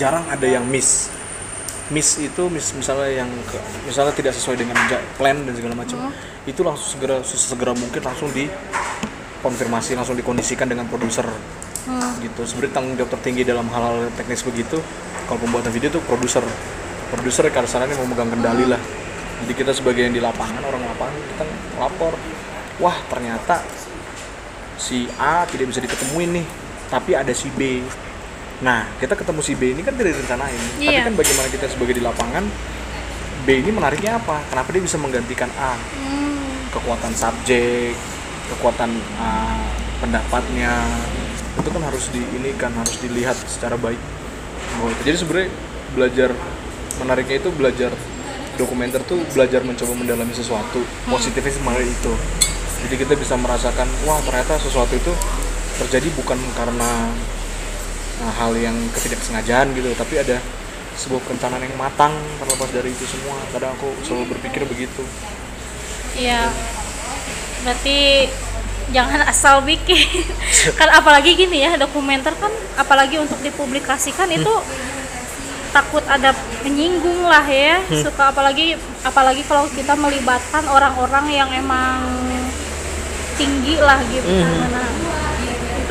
[0.00, 1.10] jarang ada yang miss.
[1.92, 4.76] Miss itu miss misalnya yang ke- misalnya tidak sesuai dengan
[5.20, 6.10] plan dan segala macam
[6.48, 11.28] itu langsung segera segera mungkin langsung dikonfirmasi langsung dikondisikan dengan produser.
[12.24, 12.40] Gitu.
[12.48, 14.80] Sebenarnya tanggung jawab tertinggi dalam hal-hal teknis begitu
[15.28, 16.44] kalau pembuatan video tuh produser.
[17.12, 18.80] Produser kasarannya mau megang kendali lah.
[19.44, 21.44] Jadi kita sebagai yang di lapangan orang lapangan kita
[21.76, 22.16] lapor
[22.80, 23.60] wah ternyata
[24.80, 26.46] si A tidak bisa diketemuin nih
[26.90, 27.82] tapi ada si B
[28.62, 30.60] nah kita ketemu si B ini kan tidak direncanain.
[30.78, 31.02] Tapi Iya.
[31.10, 32.44] kan bagaimana kita sebagai di lapangan
[33.44, 34.40] B ini menariknya apa?
[34.48, 35.74] Kenapa dia bisa menggantikan A?
[35.74, 36.22] Hmm.
[36.74, 37.94] kekuatan subjek
[38.50, 39.62] kekuatan uh,
[40.02, 40.82] pendapatnya
[41.54, 43.96] itu kan harus di ini kan harus dilihat secara baik.
[44.74, 45.06] Itu.
[45.06, 45.50] Jadi sebenarnya
[45.94, 46.30] belajar
[46.98, 47.90] menariknya itu belajar
[48.58, 50.82] dokumenter tuh belajar mencoba mendalami sesuatu.
[51.06, 52.12] Positifnya sebenarnya itu.
[52.84, 55.14] Jadi kita bisa merasakan wah ternyata sesuatu itu
[55.78, 57.10] terjadi bukan karena
[58.22, 60.38] uh, hal yang ketidaksengajaan gitu tapi ada
[60.94, 65.02] sebuah perencanaan yang matang terlepas dari itu semua kadang aku selalu berpikir begitu
[66.14, 66.50] Iya.
[67.66, 68.30] Berarti
[68.94, 70.06] jangan asal bikin.
[70.78, 74.54] kan apalagi gini ya, dokumenter kan apalagi untuk dipublikasikan itu
[75.74, 76.30] takut ada
[76.62, 77.82] menyinggung lah ya.
[77.90, 82.06] Suka apalagi apalagi kalau kita melibatkan orang-orang yang emang
[83.34, 84.30] tinggi lah gitu.
[84.30, 84.86] Nah,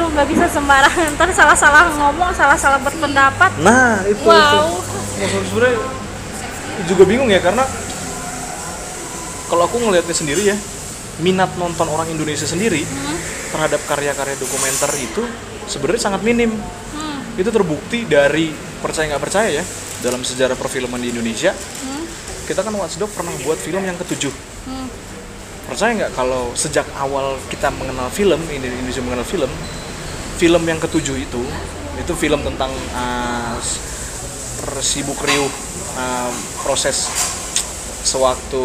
[0.03, 1.15] itu nggak bisa sembarangan.
[1.15, 3.55] Ntar salah-salah ngomong, salah-salah berpendapat.
[3.63, 4.35] Nah, itu Wow.
[4.35, 4.63] itu.
[5.23, 5.79] Maksud sebenarnya
[6.91, 7.63] juga bingung ya karena
[9.47, 10.57] kalau aku ngelihatnya sendiri ya,
[11.23, 12.83] minat nonton orang Indonesia sendiri
[13.55, 15.23] terhadap karya-karya dokumenter itu
[15.71, 16.51] sebenarnya sangat minim.
[16.51, 17.39] Hmm.
[17.39, 18.51] Itu terbukti dari
[18.83, 19.63] percaya nggak percaya ya
[20.03, 21.55] dalam sejarah perfilman di Indonesia.
[22.43, 24.35] Kita kan Watchdog pernah buat film yang ketujuh.
[24.67, 24.87] Hmm.
[25.63, 29.47] Percaya nggak kalau sejak awal kita mengenal film, Indonesia mengenal film,
[30.35, 31.41] film yang ketujuh itu
[31.93, 33.79] itu film tentang uh, s-
[34.81, 35.47] sibuk riuh
[35.95, 37.07] uh, proses
[38.03, 38.63] sewaktu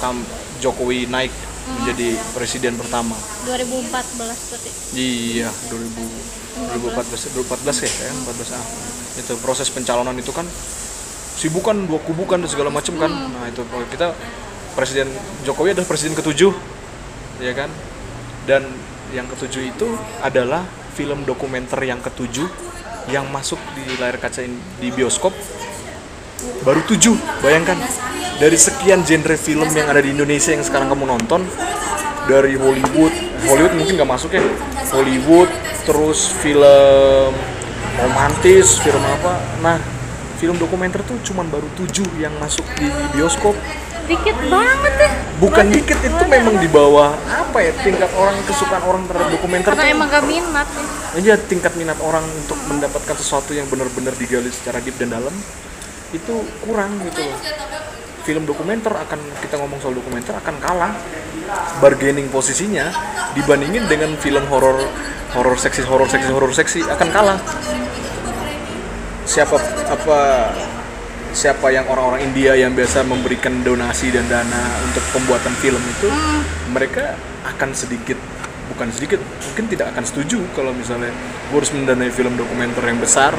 [0.00, 0.18] kam
[0.58, 1.30] Jokowi naik
[1.68, 3.14] menjadi presiden pertama.
[3.44, 3.92] 2014
[4.24, 4.70] berarti.
[4.96, 8.64] Iya, 2000 2014 2014 ya, ya 14 ah.
[9.20, 10.48] Itu proses pencalonan itu kan
[11.38, 13.12] sibuk kan dua kubu kan dan segala macam kan.
[13.12, 14.10] Nah, itu kita
[14.74, 15.06] presiden
[15.44, 16.50] Jokowi adalah presiden ketujuh.
[17.38, 17.70] Ya kan?
[18.48, 18.66] Dan
[19.12, 19.86] yang ketujuh itu
[20.18, 20.64] adalah
[20.98, 22.50] film dokumenter yang ketujuh
[23.14, 24.42] yang masuk di layar kaca
[24.82, 25.30] di bioskop.
[26.66, 27.78] Baru tujuh bayangkan.
[28.38, 31.42] Dari sekian genre film yang ada di Indonesia yang sekarang kamu nonton
[32.30, 33.10] dari Hollywood
[33.50, 34.42] Hollywood mungkin nggak masuk ya.
[34.94, 35.50] Hollywood
[35.82, 37.34] terus film
[37.98, 39.42] romantis film apa?
[39.58, 39.97] Nah
[40.38, 43.58] film dokumenter tuh cuman baru tujuh yang masuk di bioskop.
[44.08, 45.10] Dikit banget ya.
[45.36, 49.84] bukan dikit itu memang di bawah apa ya tingkat orang kesukaan orang terhadap dokumenter Karena
[49.84, 49.94] tuh.
[50.00, 50.84] emang gak minat ya.
[51.20, 55.34] aja tingkat minat orang untuk mendapatkan sesuatu yang benar-benar digali secara deep dan dalam
[56.16, 57.36] itu kurang gitu loh.
[58.24, 60.92] Film dokumenter akan kita ngomong soal dokumenter akan kalah
[61.84, 62.88] bargaining posisinya
[63.36, 64.88] dibandingin dengan film horor
[65.36, 67.38] horor seksi horor seksi horor seksi akan kalah
[69.28, 69.60] siapa
[69.92, 70.20] apa
[71.36, 76.08] siapa yang orang-orang India yang biasa memberikan donasi dan dana untuk pembuatan film itu
[76.72, 77.12] mereka
[77.44, 78.16] akan sedikit
[78.72, 81.12] bukan sedikit mungkin tidak akan setuju kalau misalnya
[81.52, 83.36] gue harus mendanai film dokumenter yang besar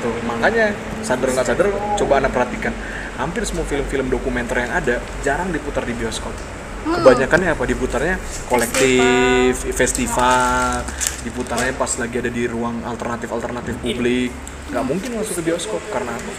[0.00, 0.10] gitu.
[0.24, 0.72] Makanya
[1.04, 1.66] sadar nggak sadar
[2.00, 2.72] coba anda perhatikan.
[3.20, 6.32] Hampir semua film-film dokumenter yang ada jarang diputar di bioskop.
[6.80, 7.64] Kebanyakannya apa?
[7.68, 8.16] Diputarnya
[8.48, 10.80] kolektif festival
[11.20, 14.32] diputarnya pas lagi ada di ruang alternatif alternatif publik.
[14.72, 16.32] Nggak mungkin masuk ke bioskop karena apa?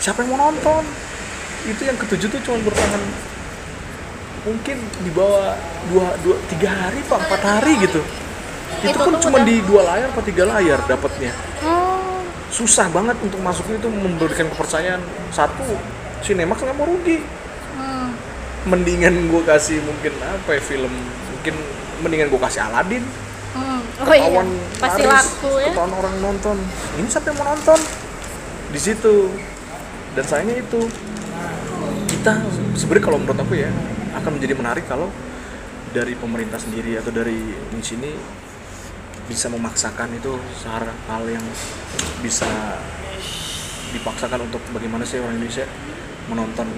[0.00, 0.84] Siapa yang mau nonton?
[1.68, 3.02] Itu yang ketujuh tuh cuma bertahan.
[4.42, 5.54] Mungkin di bawah
[5.92, 8.02] dua, dua tiga hari pak empat hari gitu.
[8.82, 11.30] Itu pun cuma di dua layar atau tiga layar dapatnya.
[11.62, 15.02] Oh, susah banget untuk masuknya itu memberikan kepercayaan.
[15.30, 15.62] Satu
[16.22, 17.22] Cinemax nggak mau rugi.
[17.72, 18.14] Hmm.
[18.62, 20.92] mendingan gue kasih mungkin apa ya film?
[21.34, 21.54] Mungkin
[22.02, 23.21] mendingan gue kasih Aladin Hmm.
[24.02, 24.48] Oh iya, ketahuan
[24.82, 25.66] pasti laris, laku ya.
[25.70, 26.56] ketahuan orang nonton.
[26.98, 27.78] Ini siapa yang mau nonton?
[28.74, 29.14] Di situ.
[30.12, 30.80] Dan sayangnya itu
[32.10, 32.32] kita
[32.76, 33.70] sebenarnya kalau menurut aku ya
[34.12, 35.08] akan menjadi menarik kalau
[35.92, 38.10] dari pemerintah sendiri atau dari di sini
[39.30, 40.36] bisa memaksakan itu
[40.68, 41.44] hal hal yang
[42.20, 42.48] bisa
[43.96, 45.64] dipaksakan untuk bagaimana sih orang Indonesia
[46.28, 46.68] menonton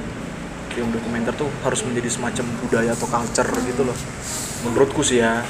[0.74, 3.98] film dokumenter tuh harus menjadi semacam budaya atau culture gitu loh.
[4.66, 5.42] Menurutku sih ya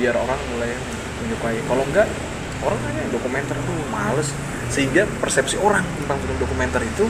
[0.00, 0.72] biar orang mulai
[1.20, 1.60] menyukai.
[1.68, 2.08] Kalau enggak
[2.64, 4.32] orang hanya dokumenter tuh males.
[4.72, 7.04] Sehingga persepsi orang tentang film dokumenter itu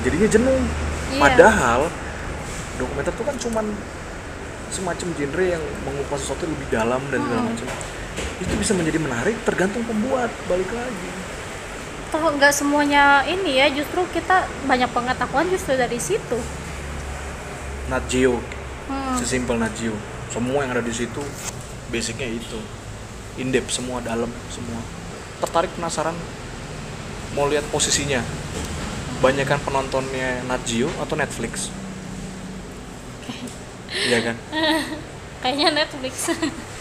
[0.00, 0.60] jadinya jenuh.
[1.08, 1.24] Iya.
[1.24, 1.80] padahal
[2.76, 3.64] dokumenter tuh kan cuman
[4.68, 7.48] semacam genre yang mengupas sesuatu lebih dalam dan segala Hmm.
[7.48, 7.66] macam.
[8.36, 10.28] Itu bisa menjadi menarik tergantung pembuat.
[10.44, 11.08] Balik lagi.
[12.12, 16.36] Toh nggak semuanya ini ya, justru kita banyak pengetahuan justru dari situ.
[17.88, 18.36] Nat Geo.
[18.88, 19.16] Hmm.
[19.16, 19.96] sesimpel Nat Geo.
[20.28, 21.24] Semua yang ada di situ
[21.88, 22.58] basicnya itu.
[23.38, 24.80] In depth semua dalam semua.
[25.38, 26.14] Tertarik penasaran
[27.34, 28.22] mau lihat posisinya.
[29.18, 31.70] Banyak kan penontonnya Nat Geo atau Netflix?
[33.88, 34.36] Iya kan?
[35.42, 36.14] Kayaknya Netflix.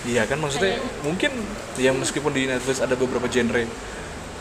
[0.05, 0.37] iya kan?
[0.41, 1.31] Maksudnya mungkin
[1.77, 3.65] ya meskipun di Netflix ada beberapa genre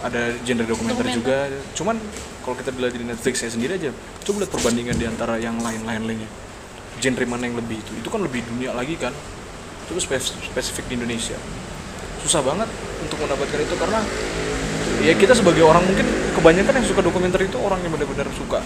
[0.04, 1.16] ada genre dokumenter, Dokumenter.
[1.16, 1.36] juga.
[1.76, 1.96] Cuman
[2.44, 3.90] kalau kita dilihat di Netflix ya sendiri aja
[4.24, 6.30] coba lihat perbandingan di antara yang lain-lain lainnya.
[7.00, 7.92] Genre mana yang lebih itu?
[7.96, 9.12] Itu kan lebih dunia lagi kan
[9.86, 11.38] itu spes- spesifik di Indonesia.
[12.20, 12.66] Susah banget
[13.00, 14.02] untuk mendapatkan itu karena
[15.06, 18.58] ya kita sebagai orang mungkin kebanyakan yang suka dokumenter itu orang yang benar-benar suka.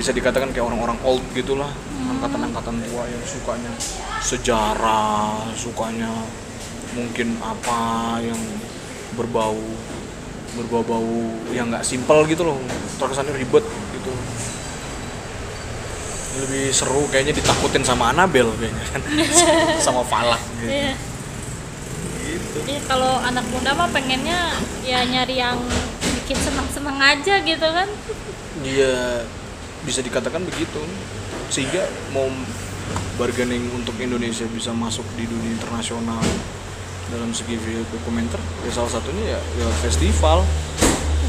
[0.00, 1.68] Bisa dikatakan kayak orang-orang old gitulah
[2.18, 3.72] angkatan-angkatan tua yang sukanya
[4.22, 6.10] sejarah sukanya
[6.96, 8.38] mungkin apa yang
[9.14, 9.58] berbau
[10.58, 12.58] berbau-bau yang nggak simpel gitu loh
[12.98, 13.62] terkesannya ribet
[13.94, 14.10] gitu
[16.46, 19.02] lebih seru kayaknya ditakutin sama Anabel kayaknya kan
[19.86, 20.70] sama Falak gitu.
[20.70, 20.92] Iya.
[22.28, 24.52] gitu Iya, kalau anak muda mah pengennya
[24.84, 25.56] ya nyari yang
[26.20, 27.88] bikin senang-senang aja gitu kan.
[28.60, 29.24] Iya
[29.88, 30.82] bisa dikatakan begitu
[31.48, 32.28] sehingga mau
[33.16, 36.20] bargaining untuk Indonesia bisa masuk di dunia internasional
[37.08, 38.36] dalam segi film dokumenter
[38.68, 40.44] ya salah satunya ya lewat festival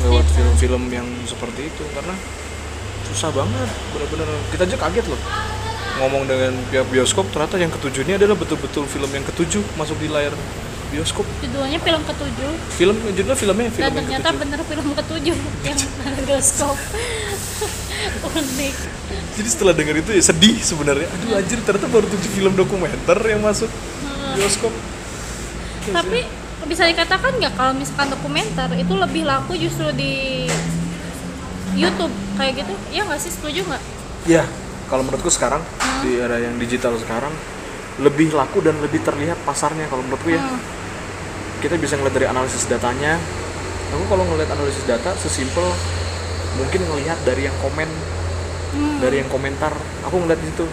[0.03, 2.15] lewat film-film yang seperti itu karena
[3.13, 4.27] susah banget bener-bener.
[4.53, 5.19] Kita aja kaget loh.
[5.99, 10.07] Ngomong dengan pihak bioskop ternyata yang ketujuh ini adalah betul-betul film yang ketujuh masuk di
[10.07, 10.31] layar
[10.89, 11.25] bioskop.
[11.43, 12.51] Judulnya film ketujuh.
[12.73, 14.41] Film judulnya filmnya film dan ternyata ketujuh.
[14.41, 15.79] bener film ketujuh yang
[16.25, 16.77] bioskop.
[18.29, 18.75] Unik.
[19.35, 21.07] jadi setelah denger itu ya sedih sebenarnya.
[21.19, 23.67] Aduh anjir ternyata baru tujuh film dokumenter yang masuk
[24.39, 24.71] bioskop.
[25.83, 26.19] Terus Tapi
[26.67, 30.45] bisa dikatakan nggak kalau misalkan dokumenter itu lebih laku justru di
[31.81, 32.73] YouTube kayak gitu?
[32.89, 33.83] Iya nggak sih setuju nggak?
[34.27, 34.43] ya
[34.85, 35.63] kalau menurutku sekarang
[36.01, 37.31] di era yang digital sekarang
[37.97, 40.59] lebih laku dan lebih terlihat pasarnya kalau menurutku ya Hmm.
[41.59, 43.15] kita bisa ngeliat dari analisis datanya
[43.89, 45.63] aku kalau ngeliat analisis data sesimpel
[46.55, 47.87] mungkin ngelihat dari yang komen
[48.69, 48.99] Hmm.
[48.99, 49.71] dari yang komentar
[50.03, 50.67] aku ngeliat di situ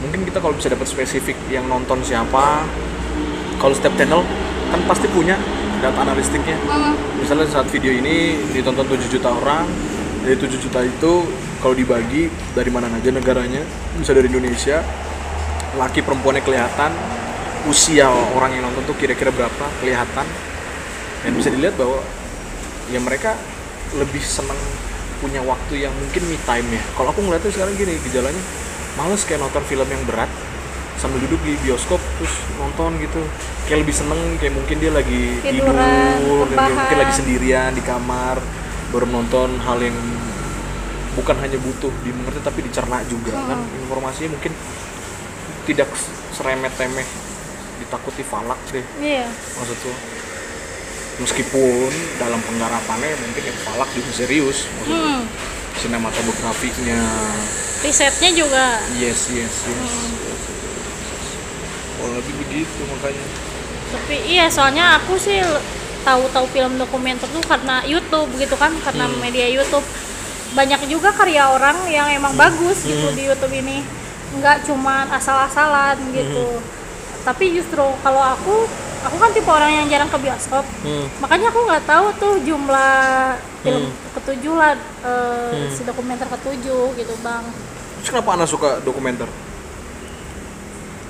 [0.00, 2.64] mungkin kita kalau bisa dapat spesifik yang nonton siapa
[3.56, 4.24] kalau setiap channel
[4.68, 5.36] kan pasti punya
[5.78, 6.96] data analistiknya Hmm.
[7.20, 9.68] misalnya saat video ini ditonton 7 juta orang
[10.22, 11.12] dari 7 juta itu
[11.58, 13.62] kalau dibagi dari mana aja negaranya?
[13.98, 14.80] Bisa dari Indonesia.
[15.74, 16.94] Laki perempuannya kelihatan.
[17.66, 19.66] Usia orang yang nonton tuh kira-kira berapa?
[19.82, 20.26] Kelihatan.
[21.26, 21.98] Dan bisa dilihat bahwa
[22.90, 23.34] ya mereka
[23.98, 24.58] lebih seneng
[25.22, 26.82] punya waktu yang mungkin me time ya.
[26.98, 28.42] Kalau aku ngeliatnya sekarang gini gejalanya
[28.98, 30.30] males kayak nonton film yang berat.
[30.98, 33.22] Sambil duduk di bioskop terus nonton gitu.
[33.66, 37.82] Kayak lebih seneng kayak mungkin dia lagi Tiduran, tidur dan kayak mungkin lagi sendirian di
[37.82, 38.61] kamar
[38.92, 39.96] baru nonton hal yang
[41.12, 43.58] bukan hanya butuh dimengerti tapi dicerna juga kan?
[43.80, 44.52] Informasinya mungkin
[45.64, 45.88] tidak
[46.30, 47.06] seremet temeh
[47.78, 48.84] ditakuti falak deh.
[48.98, 49.26] Iya.
[49.58, 49.90] maksudku
[51.12, 55.24] meskipun dalam penggarapannya mungkin yang falak juga serius maksudnya Hmm.
[55.76, 57.00] sinematografinya.
[57.82, 58.78] Risetnya juga.
[58.94, 59.92] Yes yes yes.
[61.98, 63.26] Oh lebih begitu makanya.
[63.92, 65.38] Tapi iya soalnya aku sih
[66.02, 69.18] tahu-tahu film dokumenter tuh karena YouTube gitu kan karena Hmm.
[69.18, 69.84] media YouTube
[70.52, 73.16] banyak juga karya orang yang emang bagus gitu Hmm.
[73.16, 73.80] di YouTube ini
[74.32, 76.64] nggak cuman asal-asalan gitu Hmm.
[77.22, 78.66] tapi justru kalau aku
[79.02, 81.06] aku kan tipe orang yang jarang ke bioskop Hmm.
[81.18, 85.70] makanya aku nggak tahu tuh jumlah film ketujuh lah eh, Hmm.
[85.70, 87.44] si dokumenter ketujuh gitu bang
[87.98, 89.30] Terus kenapa anda suka dokumenter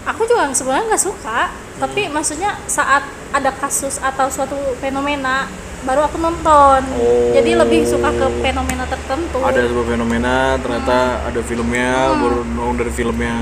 [0.02, 5.48] aku juga sebenarnya nggak suka tapi maksudnya saat ada kasus atau suatu fenomena
[5.82, 6.80] baru aku nonton.
[6.94, 7.34] Oh.
[7.34, 9.40] jadi lebih suka ke fenomena tertentu.
[9.40, 13.34] Ada sebuah fenomena ternyata ada filmnya baru nongol dari filmnya.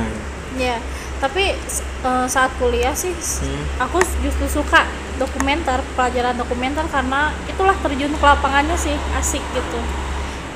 [0.56, 0.80] Ya
[1.20, 3.60] tapi s- eh, saat kuliah sih Hmm.
[3.78, 4.88] aku justru suka
[5.20, 9.80] dokumenter pelajaran dokumenter karena itulah terjun ke lapangannya sih asik gitu.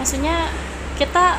[0.01, 0.49] Maksudnya
[0.97, 1.37] kita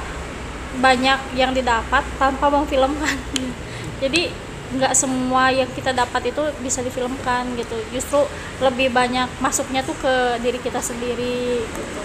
[0.78, 3.18] banyak yang didapat tanpa memfilmkan.
[4.04, 4.30] Jadi
[4.74, 7.78] nggak semua yang kita dapat itu bisa difilmkan gitu.
[7.94, 8.26] Justru
[8.64, 12.02] lebih banyak masuknya tuh ke diri kita sendiri gitu.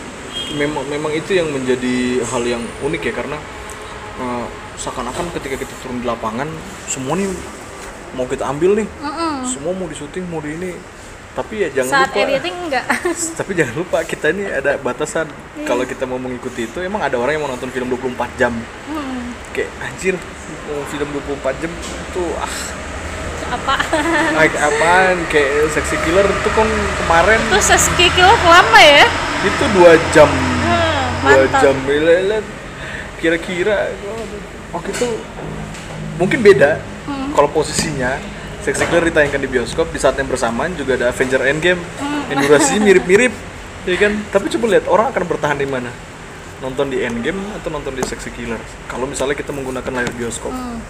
[0.59, 3.39] Memang memang itu yang menjadi hal yang unik ya karena
[4.21, 4.47] eh,
[4.81, 6.49] seakan-akan ketika kita turun di lapangan
[6.89, 7.29] semua nih
[8.17, 8.89] mau kita ambil nih.
[8.89, 9.47] Mm-mm.
[9.47, 10.73] semua mau di syuting mau di ini.
[11.31, 12.27] Tapi ya jangan saat lupa.
[12.27, 12.85] editing enggak
[13.39, 15.31] tapi jangan lupa kita ini ada batasan.
[15.63, 18.51] Kalau kita mau mengikuti itu emang ada orang yang mau nonton film 24 jam.
[18.91, 19.10] Hmm,
[19.51, 20.15] kayak anjir
[20.71, 22.55] mau film 24 jam itu ah.
[23.51, 23.75] Apa?
[24.39, 25.27] Like apaan?
[25.27, 26.69] Kayak sexy killer itu kan
[27.03, 27.41] kemarin.
[27.51, 29.11] Terus seski kilo lama ya?
[29.43, 30.31] Itu dua jam.
[30.31, 31.61] Hmm, dua mantap.
[31.67, 31.77] jam
[33.21, 33.93] kira-kira
[34.73, 35.09] waktu itu
[36.17, 36.81] mungkin beda.
[37.11, 37.33] Hmm.
[37.33, 38.21] kalau posisinya
[38.61, 41.81] Sexy Killer ditayangkan di bioskop di saat yang bersamaan juga ada Avenger Endgame.
[41.99, 42.29] Hmm.
[42.31, 43.33] yang durasinya mirip-mirip
[43.91, 44.13] ya kan?
[44.31, 45.91] Tapi coba lihat orang akan bertahan di mana
[46.61, 48.61] nonton di Endgame atau nonton di Sexy Killer?
[48.89, 50.53] Kalau misalnya kita menggunakan layar bioskop.
[50.53, 50.81] Hmm.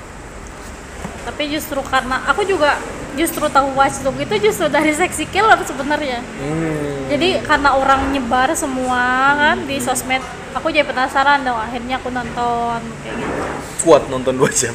[1.21, 2.81] tapi justru karena aku juga
[3.15, 6.25] justru tahu Watch Dogs itu justru dari seksi killer sebenarnya.
[6.25, 7.07] Hmm.
[7.13, 10.25] jadi karena orang nyebar semua kan di sosmed
[10.57, 13.41] aku jadi penasaran dong akhirnya aku nonton kayak gitu.
[13.85, 14.75] Kuat nonton dua jam.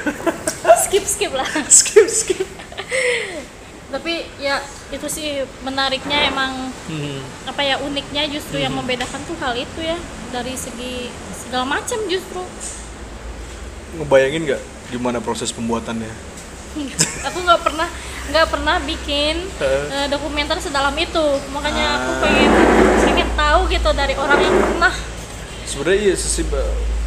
[0.90, 1.46] Skip skip lah.
[1.70, 2.46] Skip skip.
[3.94, 4.58] Tapi ya
[4.90, 5.28] itu sih
[5.62, 7.22] menariknya emang Hmm.
[7.46, 9.94] apa ya uniknya justru yang membedakan tuh hal itu ya
[10.34, 12.42] dari segi segala macam justru.
[13.94, 16.10] Ngebayangin nggak gimana proses pembuatannya?
[17.30, 17.86] Aku nggak pernah
[18.30, 21.26] nggak pernah bikin eh, dokumenter sedalam itu.
[21.50, 22.20] Makanya aku Ah.
[22.22, 22.50] pengen
[23.02, 24.94] pengen tahu gitu dari orang yang pernah.
[25.66, 26.42] Sebenarnya iya sih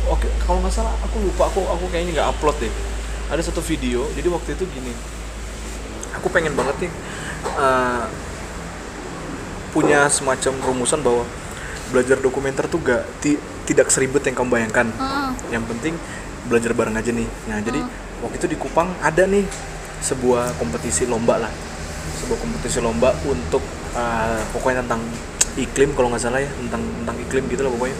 [0.03, 2.71] oke kalau nggak salah aku lupa aku aku kayaknya nggak upload deh.
[3.31, 4.91] Ada satu video jadi waktu itu gini.
[6.19, 6.91] Aku pengen banget nih
[7.45, 8.05] eh,
[9.73, 11.25] punya semacam rumusan bahwa
[11.89, 14.87] belajar dokumenter tuh gak ti- tidak seribet yang kamu bayangkan.
[14.89, 15.29] Heeh.
[15.53, 15.93] yang penting
[16.49, 17.29] belajar bareng aja nih.
[17.49, 17.79] Nah jadi
[18.25, 19.45] waktu itu di Kupang ada nih
[20.01, 21.51] sebuah kompetisi lomba lah.
[22.19, 23.61] Sebuah kompetisi lomba untuk
[23.93, 25.01] uh, pokoknya tentang
[25.53, 27.97] iklim kalau nggak salah ya tentang tentang iklim gitu lah pokoknya.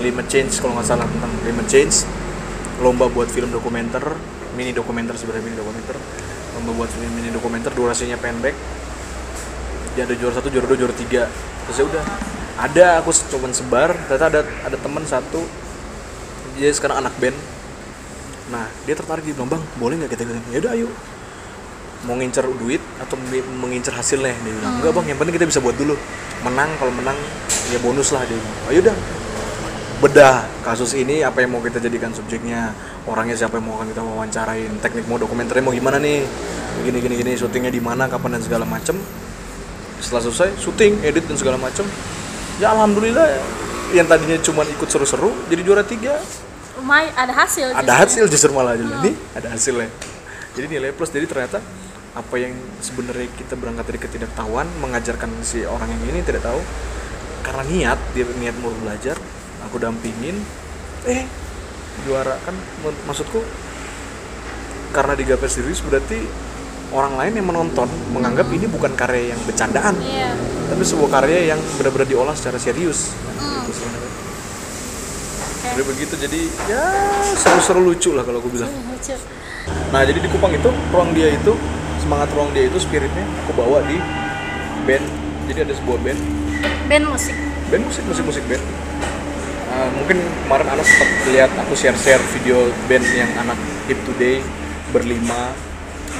[0.00, 1.96] Climate change kalau nggak salah tentang climate change.
[2.80, 4.02] Lomba buat film dokumenter
[4.52, 5.96] mini dokumenter sebenarnya mini dokumenter
[6.58, 8.56] lomba buat film mini dokumenter durasinya pendek.
[9.96, 11.28] Dia ada juara satu juara dua juara tiga.
[11.68, 12.04] Terus ya udah.
[12.60, 13.96] Ada aku cuman sebar.
[14.08, 15.44] Ternyata ada ada teman satu.
[16.56, 17.36] Dia sekarang anak band.
[18.52, 20.88] Nah dia tertarik bilang bang boleh nggak kita ya udah ayo.
[22.02, 23.14] Mau ngincer duit atau
[23.62, 24.34] mengincar hasilnya?
[24.42, 25.06] Dia bilang enggak bang.
[25.12, 25.94] Yang penting kita bisa buat dulu.
[26.44, 27.16] Menang kalau menang
[27.70, 28.26] ya bonus lah.
[28.28, 28.40] Dia
[28.72, 29.21] ayo udah
[30.02, 32.74] bedah kasus ini apa yang mau kita jadikan subjeknya?
[33.06, 34.72] Orangnya siapa yang mau akan kita wawancarain?
[34.82, 36.26] Teknik mau dokumenternya mau gimana nih?
[36.82, 38.98] Gini gini gini syutingnya di mana kapan dan segala macem.
[40.02, 41.86] Setelah selesai syuting edit dan segala macem.
[42.58, 43.30] Ya alhamdulillah
[43.94, 46.18] yang tadinya cuma ikut seru-seru jadi juara tiga.
[46.74, 48.02] Lumayan ada hasil ada justru.
[48.02, 48.90] hasil justru malah jadi.
[49.06, 49.86] Nih ada hasilnya.
[50.58, 51.62] Jadi nilai plus jadi ternyata
[52.12, 56.58] apa yang sebenarnya kita berangkat dari ketidaktahuan mengajarkan si orang yang ini tidak tahu.
[57.46, 59.14] Karena niat dia niat mau belajar
[59.66, 60.36] aku dampingin
[61.06, 61.26] eh
[62.04, 62.38] juara.
[62.42, 63.40] Kan mak- maksudku
[64.92, 66.20] karena digapai serius berarti
[66.92, 69.96] orang lain yang menonton menganggap ini bukan karya yang bercandaan.
[70.04, 70.36] Iya.
[70.68, 73.16] Tapi sebuah karya yang benar-benar diolah secara serius.
[73.40, 73.64] Hmm.
[73.64, 74.10] itu sebenarnya.
[75.42, 75.68] Oke.
[75.72, 76.84] jadi begitu jadi ya
[77.38, 78.68] seru-seru lucu lah kalau aku bilang.
[78.68, 79.16] Lucu.
[79.94, 81.54] Nah jadi di Kupang itu ruang dia itu
[82.02, 83.96] semangat ruang dia itu spiritnya aku bawa di
[84.84, 85.06] band.
[85.42, 86.20] Jadi ada sebuah band,
[86.86, 87.34] band musik.
[87.70, 88.62] Band musik musik musik band.
[89.82, 90.14] Uh, mungkin
[90.46, 93.58] kemarin anak sempat lihat aku share share video band yang anak
[93.90, 94.38] hip today
[94.94, 95.50] berlima.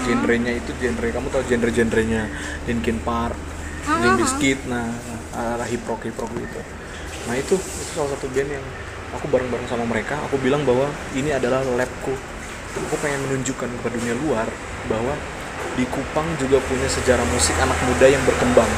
[0.02, 2.26] Genrenya itu genre kamu tahu genre genrenya
[2.66, 3.38] Linkin Park,
[3.86, 4.90] Limp Bizkit, nah
[5.30, 6.58] arah hip rock hip rock gitu.
[7.30, 8.64] Nah itu itu salah satu band yang
[9.14, 10.18] aku bareng bareng sama mereka.
[10.26, 12.18] Aku bilang bahwa ini adalah labku
[12.74, 14.48] aku pengen menunjukkan kepada dunia luar
[14.90, 15.14] bahwa
[15.78, 18.70] di Kupang juga punya sejarah musik anak muda yang berkembang.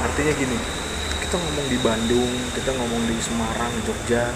[0.00, 0.56] Artinya gini,
[1.26, 4.30] kita ngomong di Bandung, kita ngomong di Semarang, Jogja,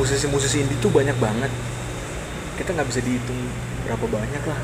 [0.00, 1.52] musisi-musisi indie tuh banyak banget.
[2.56, 3.36] Kita nggak bisa dihitung
[3.84, 4.56] berapa banyak lah.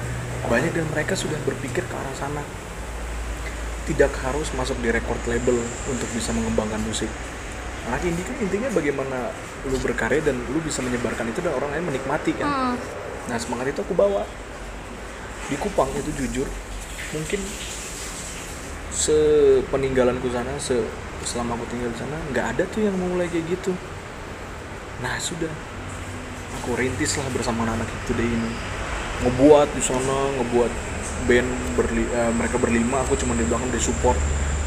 [0.48, 2.40] Banyak dan mereka sudah berpikir ke arah sana.
[3.84, 5.60] Tidak harus masuk di record label
[5.92, 7.12] untuk bisa mengembangkan musik.
[7.84, 9.28] Anak indie kan intinya bagaimana
[9.68, 12.48] lu berkarya dan lu bisa menyebarkan itu dan orang lain menikmati kan.
[12.48, 12.76] Hmm.
[13.28, 14.24] Nah semangat itu aku bawa
[15.52, 16.48] di Kupang itu jujur
[17.12, 17.44] mungkin
[18.88, 20.80] sepeninggalanku sana se
[21.24, 23.72] selama aku tinggal di sana nggak ada tuh yang mulai kayak gitu.
[25.02, 25.50] Nah sudah.
[26.62, 28.50] Aku rintis lah bersama anak-anak itu deh ini.
[29.26, 30.72] Ngebuat di sana ngebuat
[31.26, 33.02] band berli eh, mereka berlima.
[33.08, 34.18] Aku cuma di belakang di support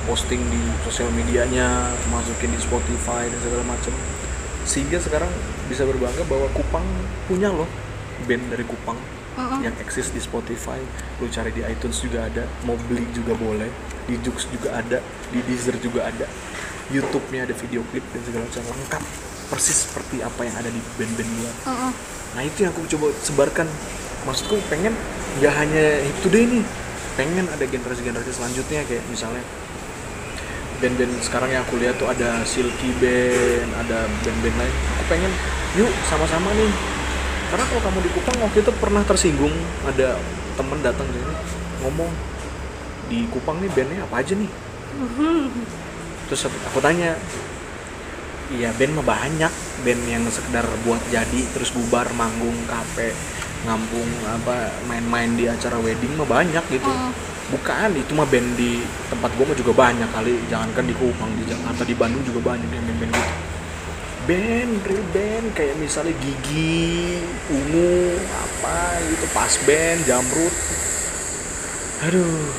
[0.05, 3.93] posting di sosial medianya masukin di Spotify dan segala macam
[4.65, 5.29] sehingga sekarang
[5.69, 6.85] bisa berbangga bahwa Kupang
[7.29, 7.69] punya loh
[8.25, 8.97] band dari Kupang
[9.35, 9.59] Mm-mm.
[9.67, 10.79] yang eksis di Spotify
[11.19, 13.67] lu cari di iTunes juga ada mau beli juga boleh
[14.07, 16.25] di Joox juga ada di Deezer juga ada
[16.93, 19.03] YouTube-nya ada video klip dan segala macam lengkap
[19.51, 21.91] persis seperti apa yang ada di band-band luar Mm-mm.
[22.35, 23.67] nah itu yang aku coba sebarkan
[24.25, 24.95] maksudku pengen
[25.37, 26.63] nggak hanya hip today nih
[27.15, 29.43] pengen ada generasi-generasi selanjutnya kayak misalnya
[30.79, 34.73] band-band sekarang yang aku lihat tuh ada Silky Band, ada band-band lain.
[34.99, 35.31] Aku pengen,
[35.79, 36.71] yuk sama-sama nih.
[37.45, 39.53] Karena kalau kamu di Kupang waktu itu pernah tersinggung,
[39.85, 40.17] ada
[40.55, 41.33] temen datang sini
[41.83, 42.11] ngomong
[43.05, 44.49] di Kupang nih bandnya apa aja nih?
[46.25, 47.13] Terus aku tanya,
[48.49, 49.53] iya band mah banyak,
[49.85, 53.13] band yang sekedar buat jadi terus bubar manggung kafe
[53.65, 57.09] ngampung apa main-main di acara wedding mah banyak gitu Oh.
[57.49, 61.43] bukan itu mah band di tempat gue mah juga banyak kali jangankan di Kupang di
[61.49, 63.33] Jakarta di Bandung juga banyak yang band-band gitu
[64.25, 70.55] band real band kayak misalnya Gigi Ungu apa gitu pas band Jamrut.
[72.09, 72.49] Aduh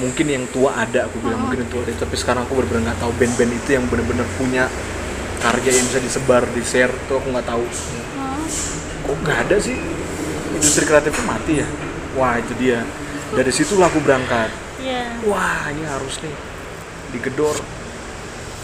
[0.00, 1.92] mungkin yang tua ada aku bilang mungkin yang tua ada.
[1.92, 4.64] Tapi sekarang aku bener-bener nggak tahu band-band itu yang bener-bener punya
[5.44, 7.64] karya yang bisa disebar di share tuh aku nggak tahu.
[7.64, 8.44] Oh.
[9.12, 9.76] kok nggak ada sih?
[10.56, 11.68] Industri kreatifnya mati ya?
[12.16, 12.80] Wah itu dia.
[13.32, 14.48] Dari situlah aku berangkat.
[14.82, 15.14] Iya.
[15.30, 16.34] wah ini harus nih
[17.14, 17.54] digedor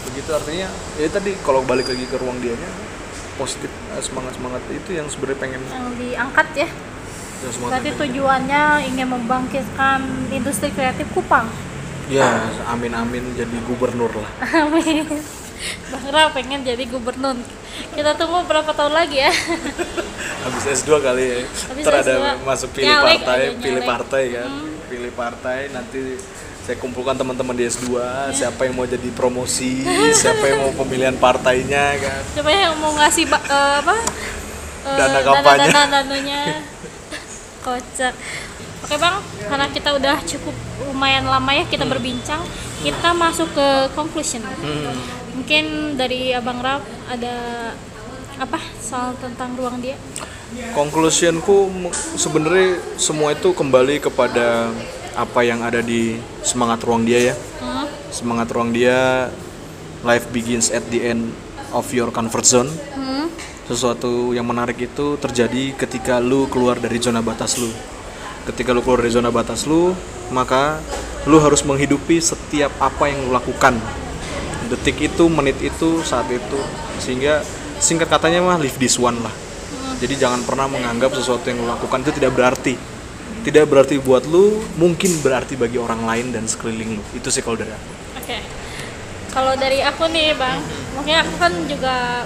[0.09, 2.69] begitu artinya ya tadi kalau balik lagi ke ruang dianya
[3.35, 6.67] positif semangat semangat itu yang sebenarnya pengen Yang diangkat ya.
[7.39, 9.99] yang semangat Berarti tujuannya ingin membangkitkan
[10.29, 11.47] industri kreatif Kupang.
[12.07, 12.25] ya
[12.67, 14.29] amin amin jadi gubernur lah
[14.61, 15.05] Amin.
[15.85, 17.35] Bang Ra pengen jadi gubernur.
[17.91, 19.31] Kita tunggu berapa tahun lagi ya.
[20.43, 22.47] habis S2 kali ya Habis ntar ada S2.
[22.47, 23.75] masuk pilih Nyalek partai pilih nyalek.
[23.77, 23.91] Hmm.
[23.91, 24.49] partai kan
[24.89, 25.99] pilih partai nanti
[26.69, 28.29] saya kumpulkan teman-teman di S2 Ya.
[28.29, 29.81] siapa yang mau jadi promosi
[30.13, 33.95] siapa yang mau pemilihan partainya kan Siapa yang mau ngasih eh, apa?
[34.85, 35.65] Eh, Dana kampanye.
[35.73, 36.41] Dana dananya.
[37.65, 38.13] Kocak.
[38.85, 39.17] Oke bang,
[39.49, 40.53] karena kita udah cukup
[40.85, 42.39] lumayan lama ya kita berbincang,
[42.85, 43.67] kita masuk ke
[43.97, 44.45] conclusion.
[45.35, 47.33] Mungkin dari abang Raf ada
[48.37, 49.97] apa soal tentang ruang dia?
[50.73, 51.69] conclusionku
[52.17, 54.73] sebenarnya semua itu kembali kepada
[55.19, 57.35] apa yang ada di semangat ruang dia ya.
[57.59, 57.87] Hmm?
[58.09, 59.29] semangat ruang dia
[60.01, 61.35] life begins at the end
[61.75, 62.71] of your comfort zone.
[62.95, 63.27] Hmm?
[63.69, 67.69] sesuatu yang menarik itu terjadi ketika lu keluar dari zona batas lu.
[68.49, 69.93] Ketika lu keluar dari zona batas lu
[70.33, 70.81] maka
[71.29, 73.77] lu harus menghidupi setiap apa yang lu lakukan.
[74.73, 76.57] Detik itu menit itu saat itu.
[76.97, 77.45] Sehingga
[77.77, 79.33] singkat katanya mah live this one lah.
[80.01, 82.98] Jadi jangan pernah menganggap sesuatu yang lu lakukan itu tidak berarti
[83.45, 87.57] tidak berarti buat lu mungkin berarti bagi orang lain dan sekeliling lu itu sih kalau
[87.57, 88.45] dari aku Oke.
[89.29, 90.61] Kalau dari aku nih, Bang,
[90.93, 92.25] mungkin aku kan juga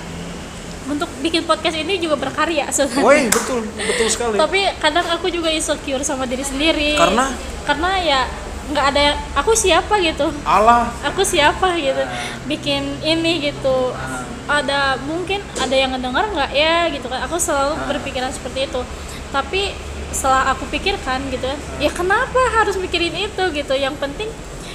[0.83, 3.07] untuk bikin podcast ini juga berkarya sebenarnya.
[3.07, 6.99] Woi betul betul sekali Tapi kadang aku juga insecure sama diri sendiri.
[6.99, 7.31] Karena?
[7.63, 8.21] Karena ya
[8.63, 10.27] nggak ada yang aku siapa gitu.
[10.43, 12.03] Allah Aku siapa gitu.
[12.51, 13.95] Bikin ini gitu.
[14.43, 17.23] Ada mungkin ada yang ngedenger nggak ya gitu kan.
[17.31, 18.83] Aku selalu berpikiran seperti itu.
[19.31, 19.71] Tapi
[20.13, 23.73] setelah aku pikirkan gitu ya kenapa harus mikirin itu gitu.
[23.73, 24.29] Yang penting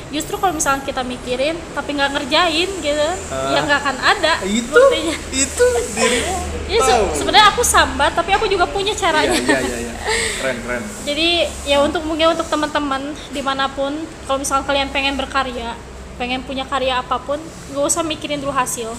[0.09, 3.09] justru kalau misalnya kita mikirin tapi nggak ngerjain gitu
[3.53, 5.17] ya nggak akan ada itu buktinya.
[5.31, 6.37] itu dirimu
[6.69, 9.37] Ya, se- sebenarnya aku sambat tapi aku juga punya Iya caranya.
[9.37, 9.95] iya iya iya.
[10.37, 11.29] keren keren Jadi
[11.65, 13.01] ya untuk mungkin untuk teman-teman
[13.33, 13.93] di mana pun
[14.25, 15.73] kalau misalnya kalian pengen berkarya,
[16.17, 17.41] pengen punya karya apa pun,
[17.73, 18.93] gak usah mikirin dulu hasil.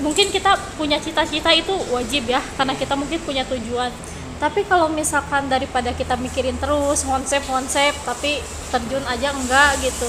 [0.00, 3.88] Mungkin kita punya cita-cita itu wajib ya karena kita mungkin punya tujuan.
[4.36, 10.08] Tapi kalau misalkan daripada kita mikirin terus konsep-konsep tapi terjun aja enggak gitu.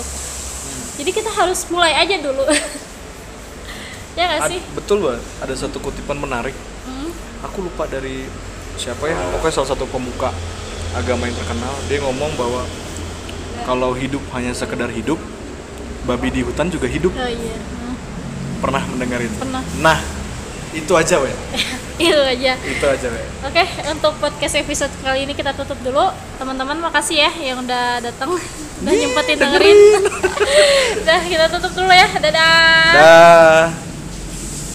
[0.97, 2.43] Jadi kita harus mulai aja dulu.
[4.17, 4.59] ya Ad- sih?
[4.73, 7.11] betul banget ada satu kutipan menarik Hmm?
[7.43, 8.25] aku lupa dari
[8.73, 10.33] siapa ya pokoknya salah satu pemuka
[10.91, 12.65] agama yang terkenal dia ngomong bahwa
[13.61, 15.19] kalau hidup hanya sekedar hidup
[16.01, 17.59] babi di hutan juga hidup Oh iya.
[17.59, 17.93] Hmm.
[18.57, 19.61] pernah mendengar itu Pernah.
[19.77, 19.99] nah
[20.77, 21.33] itu aja weh
[21.97, 22.53] Itu aja.
[22.61, 26.13] itu aja weh Oke, untuk podcast episode kali ini kita tutup dulu.
[26.37, 28.35] Teman-teman makasih ya yang udah datang,
[28.83, 29.79] udah nyempetin dengerin.
[31.01, 32.05] udah kita tutup dulu ya.
[32.21, 32.91] Dadah.
[32.93, 33.86] dah